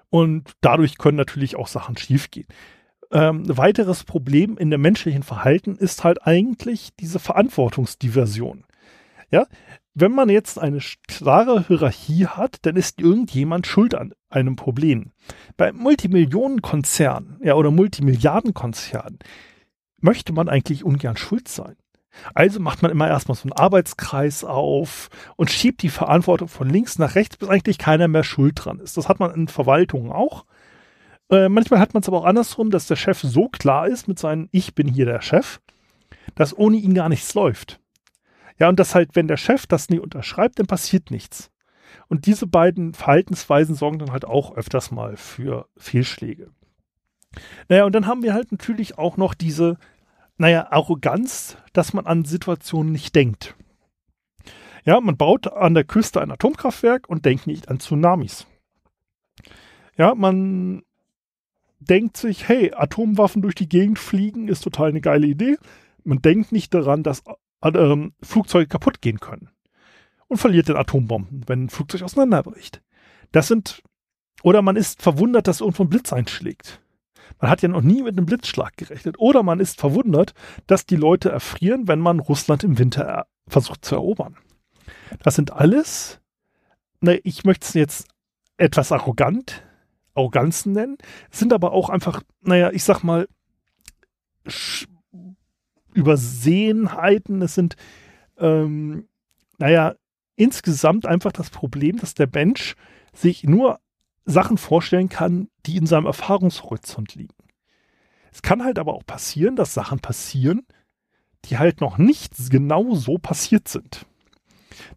Und 0.10 0.52
dadurch 0.62 0.98
können 0.98 1.18
natürlich 1.18 1.56
auch 1.56 1.68
Sachen 1.68 1.98
schiefgehen. 1.98 2.48
Ähm, 3.12 3.44
ein 3.44 3.58
weiteres 3.58 4.04
Problem 4.04 4.58
in 4.58 4.70
dem 4.70 4.82
menschlichen 4.82 5.24
Verhalten 5.24 5.76
ist 5.76 6.04
halt 6.04 6.26
eigentlich 6.26 6.92
diese 7.00 7.20
Verantwortungsdiversion. 7.20 8.66
Ja, 9.32 9.46
wenn 9.94 10.14
man 10.14 10.30
jetzt 10.30 10.60
eine 10.60 10.80
klare 11.08 11.66
Hierarchie 11.66 12.28
hat, 12.28 12.60
dann 12.62 12.76
ist 12.76 13.02
irgendjemand 13.02 13.68
schuld 13.68 13.96
an 13.96 14.14
einem 14.30 14.56
Problem. 14.56 15.12
Bei 15.58 15.74
Multimillionenkonzernen, 15.74 17.40
ja, 17.44 17.56
oder 17.56 17.72
Multimilliardenkonzernen 17.72 19.20
möchte 20.00 20.34
man 20.34 20.50
eigentlich 20.50 20.84
ungern 20.84 21.18
schuld 21.18 21.48
sein. 21.48 21.76
Also 22.34 22.60
macht 22.60 22.82
man 22.82 22.92
immer 22.92 23.08
erstmal 23.08 23.36
so 23.36 23.44
einen 23.44 23.54
Arbeitskreis 23.54 24.44
auf 24.44 25.10
und 25.36 25.52
schiebt 25.52 25.82
die 25.84 25.90
Verantwortung 25.90 26.48
von 26.48 26.70
links 26.70 26.98
nach 26.98 27.16
rechts, 27.16 27.38
bis 27.38 27.50
eigentlich 27.50 27.78
keiner 27.78 28.08
mehr 28.08 28.24
schuld 28.24 28.54
dran 28.56 28.80
ist. 28.80 28.98
Das 28.98 29.08
hat 29.08 29.20
man 29.20 29.34
in 29.34 29.48
Verwaltungen 29.48 30.12
auch. 30.12 30.46
Äh, 31.30 31.50
manchmal 31.50 31.80
hat 31.80 31.94
man 31.94 32.02
es 32.02 32.08
aber 32.08 32.20
auch 32.20 32.26
andersrum, 32.26 32.72
dass 32.72 32.88
der 32.88 32.96
Chef 32.96 33.20
so 33.20 33.50
klar 33.50 33.88
ist 33.88 34.08
mit 34.08 34.18
seinem 34.18 34.50
Ich 34.52 34.76
bin 34.76 34.88
hier 34.88 35.06
der 35.06 35.22
Chef, 35.22 35.60
dass 36.36 36.58
ohne 36.58 36.78
ihn 36.78 36.94
gar 36.94 37.10
nichts 37.10 37.34
läuft. 37.34 37.80
Ja, 38.60 38.70
und 38.70 38.80
dass 38.80 38.96
halt, 38.96 39.16
wenn 39.16 39.28
der 39.28 39.38
Chef 39.38 39.68
das 39.68 39.90
nie 39.90 40.00
unterschreibt, 40.00 40.58
dann 40.58 40.68
passiert 40.68 41.12
nichts. 41.12 41.52
Und 42.08 42.26
diese 42.26 42.48
beiden 42.48 42.94
Verhaltensweisen 42.94 43.76
sorgen 43.76 44.00
dann 44.00 44.12
halt 44.12 44.26
auch 44.26 44.56
öfters 44.56 44.92
mal 44.92 45.18
für 45.18 45.68
Fehlschläge. 45.78 46.50
Naja, 47.70 47.86
und 47.86 47.94
dann 47.94 48.08
haben 48.08 48.24
wir 48.24 48.34
halt 48.34 48.52
natürlich 48.52 48.98
auch 48.98 49.18
noch 49.18 49.34
diese, 49.34 49.78
naja, 50.38 50.68
Arroganz, 50.72 51.58
dass 51.74 51.94
man 51.94 52.06
an 52.06 52.26
Situationen 52.26 52.92
nicht 52.92 53.16
denkt. 53.16 53.56
Ja, 54.86 55.02
man 55.02 55.18
baut 55.18 55.48
an 55.52 55.74
der 55.74 55.84
Küste 55.84 56.22
ein 56.22 56.32
Atomkraftwerk 56.32 57.10
und 57.10 57.26
denkt 57.26 57.46
nicht 57.46 57.70
an 57.70 57.80
Tsunamis. 57.80 58.48
Ja, 59.98 60.16
man 60.16 60.84
denkt 61.80 62.18
sich, 62.18 62.48
hey, 62.48 62.74
Atomwaffen 62.74 63.42
durch 63.42 63.56
die 63.56 63.70
Gegend 63.70 64.00
fliegen 64.00 64.48
ist 64.48 64.62
total 64.62 64.90
eine 64.90 65.02
geile 65.02 65.28
Idee. 65.28 65.58
Man 66.04 66.22
denkt 66.22 66.52
nicht 66.52 66.74
daran, 66.74 67.04
dass 67.04 67.24
äh, 67.62 68.10
Flugzeuge 68.22 68.68
kaputt 68.68 69.02
gehen 69.02 69.20
können. 69.20 69.50
Und 70.28 70.38
verliert 70.38 70.68
den 70.68 70.76
Atombomben, 70.76 71.44
wenn 71.48 71.66
ein 71.66 71.70
Flugzeug 71.70 72.02
auseinanderbricht. 72.02 72.82
Das 73.32 73.48
sind, 73.48 73.82
oder 74.44 74.62
man 74.62 74.76
ist 74.76 75.02
verwundert, 75.02 75.48
dass 75.48 75.62
irgendwo 75.62 75.84
ein 75.84 75.90
Blitz 75.90 76.12
einschlägt. 76.12 76.82
Man 77.40 77.50
hat 77.50 77.62
ja 77.62 77.70
noch 77.70 77.82
nie 77.82 78.04
mit 78.04 78.18
einem 78.18 78.26
Blitzschlag 78.26 78.78
gerechnet. 78.78 79.16
Oder 79.20 79.44
man 79.44 79.60
ist 79.60 79.80
verwundert, 79.80 80.34
dass 80.66 80.86
die 80.86 80.96
Leute 80.96 81.30
erfrieren, 81.30 81.88
wenn 81.88 82.00
man 82.00 82.20
Russland 82.20 82.64
im 82.64 82.78
Winter 82.78 83.28
versucht 83.48 83.86
zu 83.86 83.96
erobern. 83.96 84.38
Das 85.24 85.36
sind 85.36 85.52
alles, 85.52 86.20
ne, 87.02 87.18
ich 87.24 87.44
möchte 87.44 87.66
es 87.66 87.74
jetzt 87.74 88.08
etwas 88.58 88.92
arrogant 88.92 89.64
Arroganzen 90.16 90.74
nennen, 90.74 90.98
sind 91.30 91.54
aber 91.54 91.72
auch 91.72 91.90
einfach, 91.90 92.24
naja, 92.42 92.72
ich 92.72 92.84
sag 92.84 93.04
mal, 93.04 93.28
Übersehenheiten. 95.94 97.42
Es 97.42 97.56
sind, 97.56 97.76
ähm, 98.38 99.08
naja, 99.58 99.96
insgesamt 100.36 101.06
einfach 101.06 101.32
das 101.32 101.50
Problem, 101.50 101.98
dass 101.98 102.14
der 102.14 102.30
Mensch 102.32 102.76
sich 103.14 103.44
nur 103.44 103.80
Sachen 104.28 104.58
vorstellen 104.58 105.10
kann, 105.10 105.50
die 105.66 105.78
in 105.78 105.88
seinem 105.88 106.06
Erfahrungshorizont 106.06 107.16
liegen. 107.16 107.34
Es 108.32 108.42
kann 108.42 108.64
halt 108.64 108.78
aber 108.78 108.94
auch 108.94 109.06
passieren, 109.06 109.56
dass 109.56 109.74
Sachen 109.74 110.00
passieren, 110.00 110.68
die 111.46 111.58
halt 111.58 111.82
noch 111.82 111.98
nicht 111.98 112.34
genau 112.52 112.94
so 112.94 113.18
passiert 113.18 113.68
sind. 113.68 114.06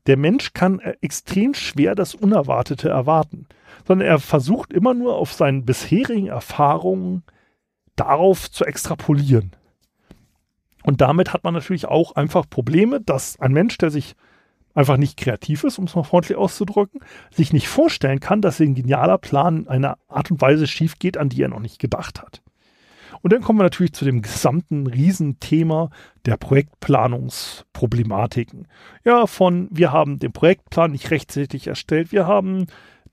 Der 0.07 0.17
Mensch 0.17 0.53
kann 0.53 0.81
äh, 0.81 0.97
extrem 1.01 1.55
schwer 1.55 1.95
das 1.95 2.15
Unerwartete 2.15 2.89
erwarten, 2.89 3.47
sondern 3.87 4.09
er 4.09 4.19
versucht 4.19 4.73
immer 4.73 4.95
nur 4.95 5.17
auf 5.17 5.33
seinen 5.33 5.65
bisherigen 5.65 6.27
Erfahrungen 6.27 7.23
darauf 7.97 8.51
zu 8.51 8.65
extrapolieren. 8.65 9.53
Und 10.83 11.01
damit 11.01 11.33
hat 11.33 11.45
man 11.45 11.55
natürlich 11.55 11.87
auch 11.87 12.13
einfach 12.13 12.49
Probleme, 12.49 13.01
dass 13.01 13.39
ein 13.39 13.53
Mensch, 13.53 13.79
der 13.79 13.91
sich 13.91 14.17
einfach 14.81 14.97
nicht 14.97 15.17
kreativ 15.17 15.63
ist, 15.65 15.79
um 15.79 15.85
es 15.85 15.95
mal 15.95 16.03
freundlich 16.03 16.37
auszudrücken, 16.37 17.01
sich 17.31 17.53
nicht 17.53 17.69
vorstellen 17.69 18.19
kann, 18.19 18.43
dass 18.43 18.59
ein 18.61 18.75
genialer 18.75 19.19
Plan 19.19 19.59
in 19.59 19.69
einer 19.69 19.99
Art 20.09 20.29
und 20.31 20.41
Weise 20.41 20.67
schief 20.67 20.99
geht, 20.99 21.17
an 21.17 21.29
die 21.29 21.43
er 21.43 21.49
noch 21.49 21.61
nicht 21.61 21.79
gedacht 21.79 22.21
hat. 22.21 22.43
Und 23.23 23.33
dann 23.33 23.41
kommen 23.43 23.59
wir 23.59 23.65
natürlich 23.65 23.93
zu 23.93 24.07
dem 24.07 24.23
gesamten 24.23 24.87
Riesenthema 24.87 25.91
der 26.25 26.39
Projektplanungsproblematiken. 26.39 28.67
Ja, 29.05 29.27
von 29.27 29.69
wir 29.71 29.93
haben 29.93 30.19
den 30.19 30.33
Projektplan 30.33 30.93
nicht 30.93 31.11
rechtzeitig 31.11 31.67
erstellt, 31.67 32.13
wir 32.13 32.27
haben 32.27 32.65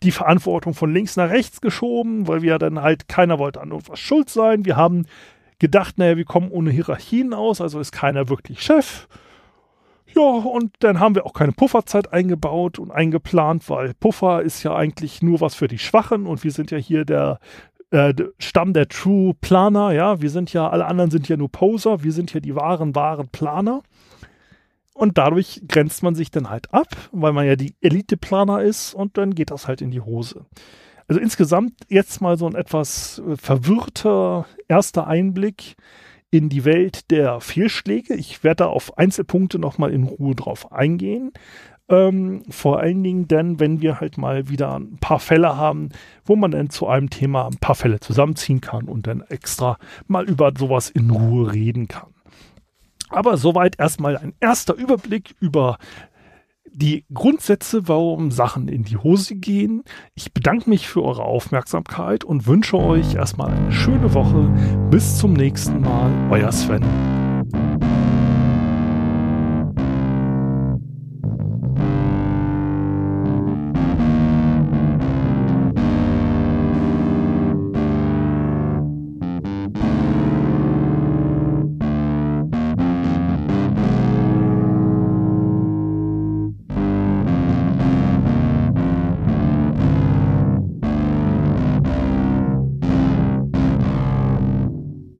die 0.03 0.11
Verantwortung 0.11 0.73
von 0.73 0.93
links 0.93 1.17
nach 1.17 1.29
rechts 1.29 1.59
geschoben, 1.59 2.27
weil 2.27 2.41
wir 2.41 2.57
dann 2.59 2.81
halt, 2.81 3.09
keiner 3.09 3.39
wollte 3.39 3.59
an 3.61 3.71
irgendwas 3.71 3.99
schuld 3.99 4.29
sein. 4.29 4.63
Wir 4.63 4.77
haben 4.77 5.05
gedacht, 5.59 5.97
naja, 5.97 6.17
wir 6.17 6.25
kommen 6.25 6.51
ohne 6.51 6.69
Hierarchien 6.69 7.33
aus, 7.33 7.61
also 7.61 7.79
ist 7.79 7.91
keiner 7.91 8.29
wirklich 8.29 8.61
Chef. 8.61 9.07
Ja, 10.17 10.23
und 10.23 10.73
dann 10.79 10.99
haben 10.99 11.13
wir 11.13 11.27
auch 11.27 11.33
keine 11.33 11.51
Pufferzeit 11.51 12.11
eingebaut 12.11 12.79
und 12.79 12.89
eingeplant, 12.89 13.69
weil 13.69 13.93
Puffer 13.93 14.41
ist 14.41 14.63
ja 14.63 14.75
eigentlich 14.75 15.21
nur 15.21 15.41
was 15.41 15.53
für 15.53 15.67
die 15.67 15.77
Schwachen 15.77 16.25
und 16.25 16.43
wir 16.43 16.51
sind 16.51 16.71
ja 16.71 16.79
hier 16.79 17.05
der 17.05 17.39
äh, 17.91 18.15
Stamm 18.39 18.73
der 18.73 18.87
True 18.87 19.35
Planer, 19.39 19.91
ja, 19.91 20.19
wir 20.19 20.31
sind 20.31 20.51
ja, 20.53 20.69
alle 20.69 20.87
anderen 20.87 21.11
sind 21.11 21.29
ja 21.29 21.37
nur 21.37 21.51
Poser, 21.51 22.03
wir 22.03 22.11
sind 22.11 22.33
ja 22.33 22.39
die 22.39 22.55
wahren, 22.55 22.95
wahren 22.95 23.27
Planer. 23.27 23.83
Und 24.95 25.19
dadurch 25.19 25.61
grenzt 25.67 26.01
man 26.01 26.15
sich 26.15 26.31
dann 26.31 26.49
halt 26.49 26.73
ab, 26.73 26.87
weil 27.11 27.31
man 27.31 27.45
ja 27.45 27.55
die 27.55 27.75
Elite-Planer 27.81 28.63
ist 28.63 28.95
und 28.95 29.19
dann 29.19 29.35
geht 29.35 29.51
das 29.51 29.67
halt 29.67 29.83
in 29.83 29.91
die 29.91 30.01
Hose. 30.01 30.47
Also 31.07 31.21
insgesamt 31.21 31.73
jetzt 31.89 32.21
mal 32.21 32.39
so 32.39 32.47
ein 32.47 32.55
etwas 32.55 33.19
äh, 33.19 33.37
verwirrter 33.37 34.47
erster 34.67 35.05
Einblick 35.05 35.75
in 36.31 36.49
die 36.49 36.65
Welt 36.65 37.09
der 37.11 37.39
Fehlschläge. 37.39 38.13
Ich 38.15 38.43
werde 38.43 38.63
da 38.63 38.65
auf 38.67 38.97
Einzelpunkte 38.97 39.59
nochmal 39.59 39.91
in 39.91 40.03
Ruhe 40.03 40.35
drauf 40.35 40.71
eingehen. 40.71 41.31
Ähm, 41.89 42.43
vor 42.49 42.79
allen 42.79 43.01
Dingen 43.01 43.27
dann, 43.29 43.61
wenn 43.61 43.81
wir 43.81 44.01
halt 44.01 44.17
mal 44.17 44.49
wieder 44.49 44.75
ein 44.77 44.97
paar 44.97 45.19
Fälle 45.19 45.55
haben, 45.55 45.89
wo 46.25 46.35
man 46.35 46.51
dann 46.51 46.69
zu 46.69 46.87
einem 46.87 47.09
Thema 47.09 47.47
ein 47.47 47.57
paar 47.57 47.75
Fälle 47.75 48.01
zusammenziehen 48.01 48.59
kann 48.59 48.89
und 48.89 49.07
dann 49.07 49.21
extra 49.21 49.77
mal 50.05 50.25
über 50.25 50.51
sowas 50.57 50.89
in 50.89 51.09
Ruhe 51.09 51.53
reden 51.53 51.87
kann. 51.87 52.13
Aber 53.09 53.37
soweit 53.37 53.79
erstmal 53.79 54.17
ein 54.17 54.33
erster 54.41 54.73
Überblick 54.73 55.35
über 55.39 55.77
die 56.77 57.05
Grundsätze, 57.11 57.87
warum 57.87 58.29
Sachen 58.29 58.67
in 58.67 58.83
die 58.83 58.97
Hose 58.97 59.35
gehen. 59.35 59.83
Ich 60.13 60.33
bedanke 60.33 60.69
mich 60.69 60.87
für 60.87 61.03
eure 61.03 61.23
Aufmerksamkeit 61.23 62.23
und 62.23 62.45
wünsche 62.45 62.77
euch 62.77 63.15
erstmal 63.15 63.51
eine 63.51 63.71
schöne 63.71 64.13
Woche. 64.13 64.47
Bis 64.91 65.17
zum 65.17 65.33
nächsten 65.33 65.81
Mal, 65.81 66.11
euer 66.29 66.51
Sven. 66.51 67.26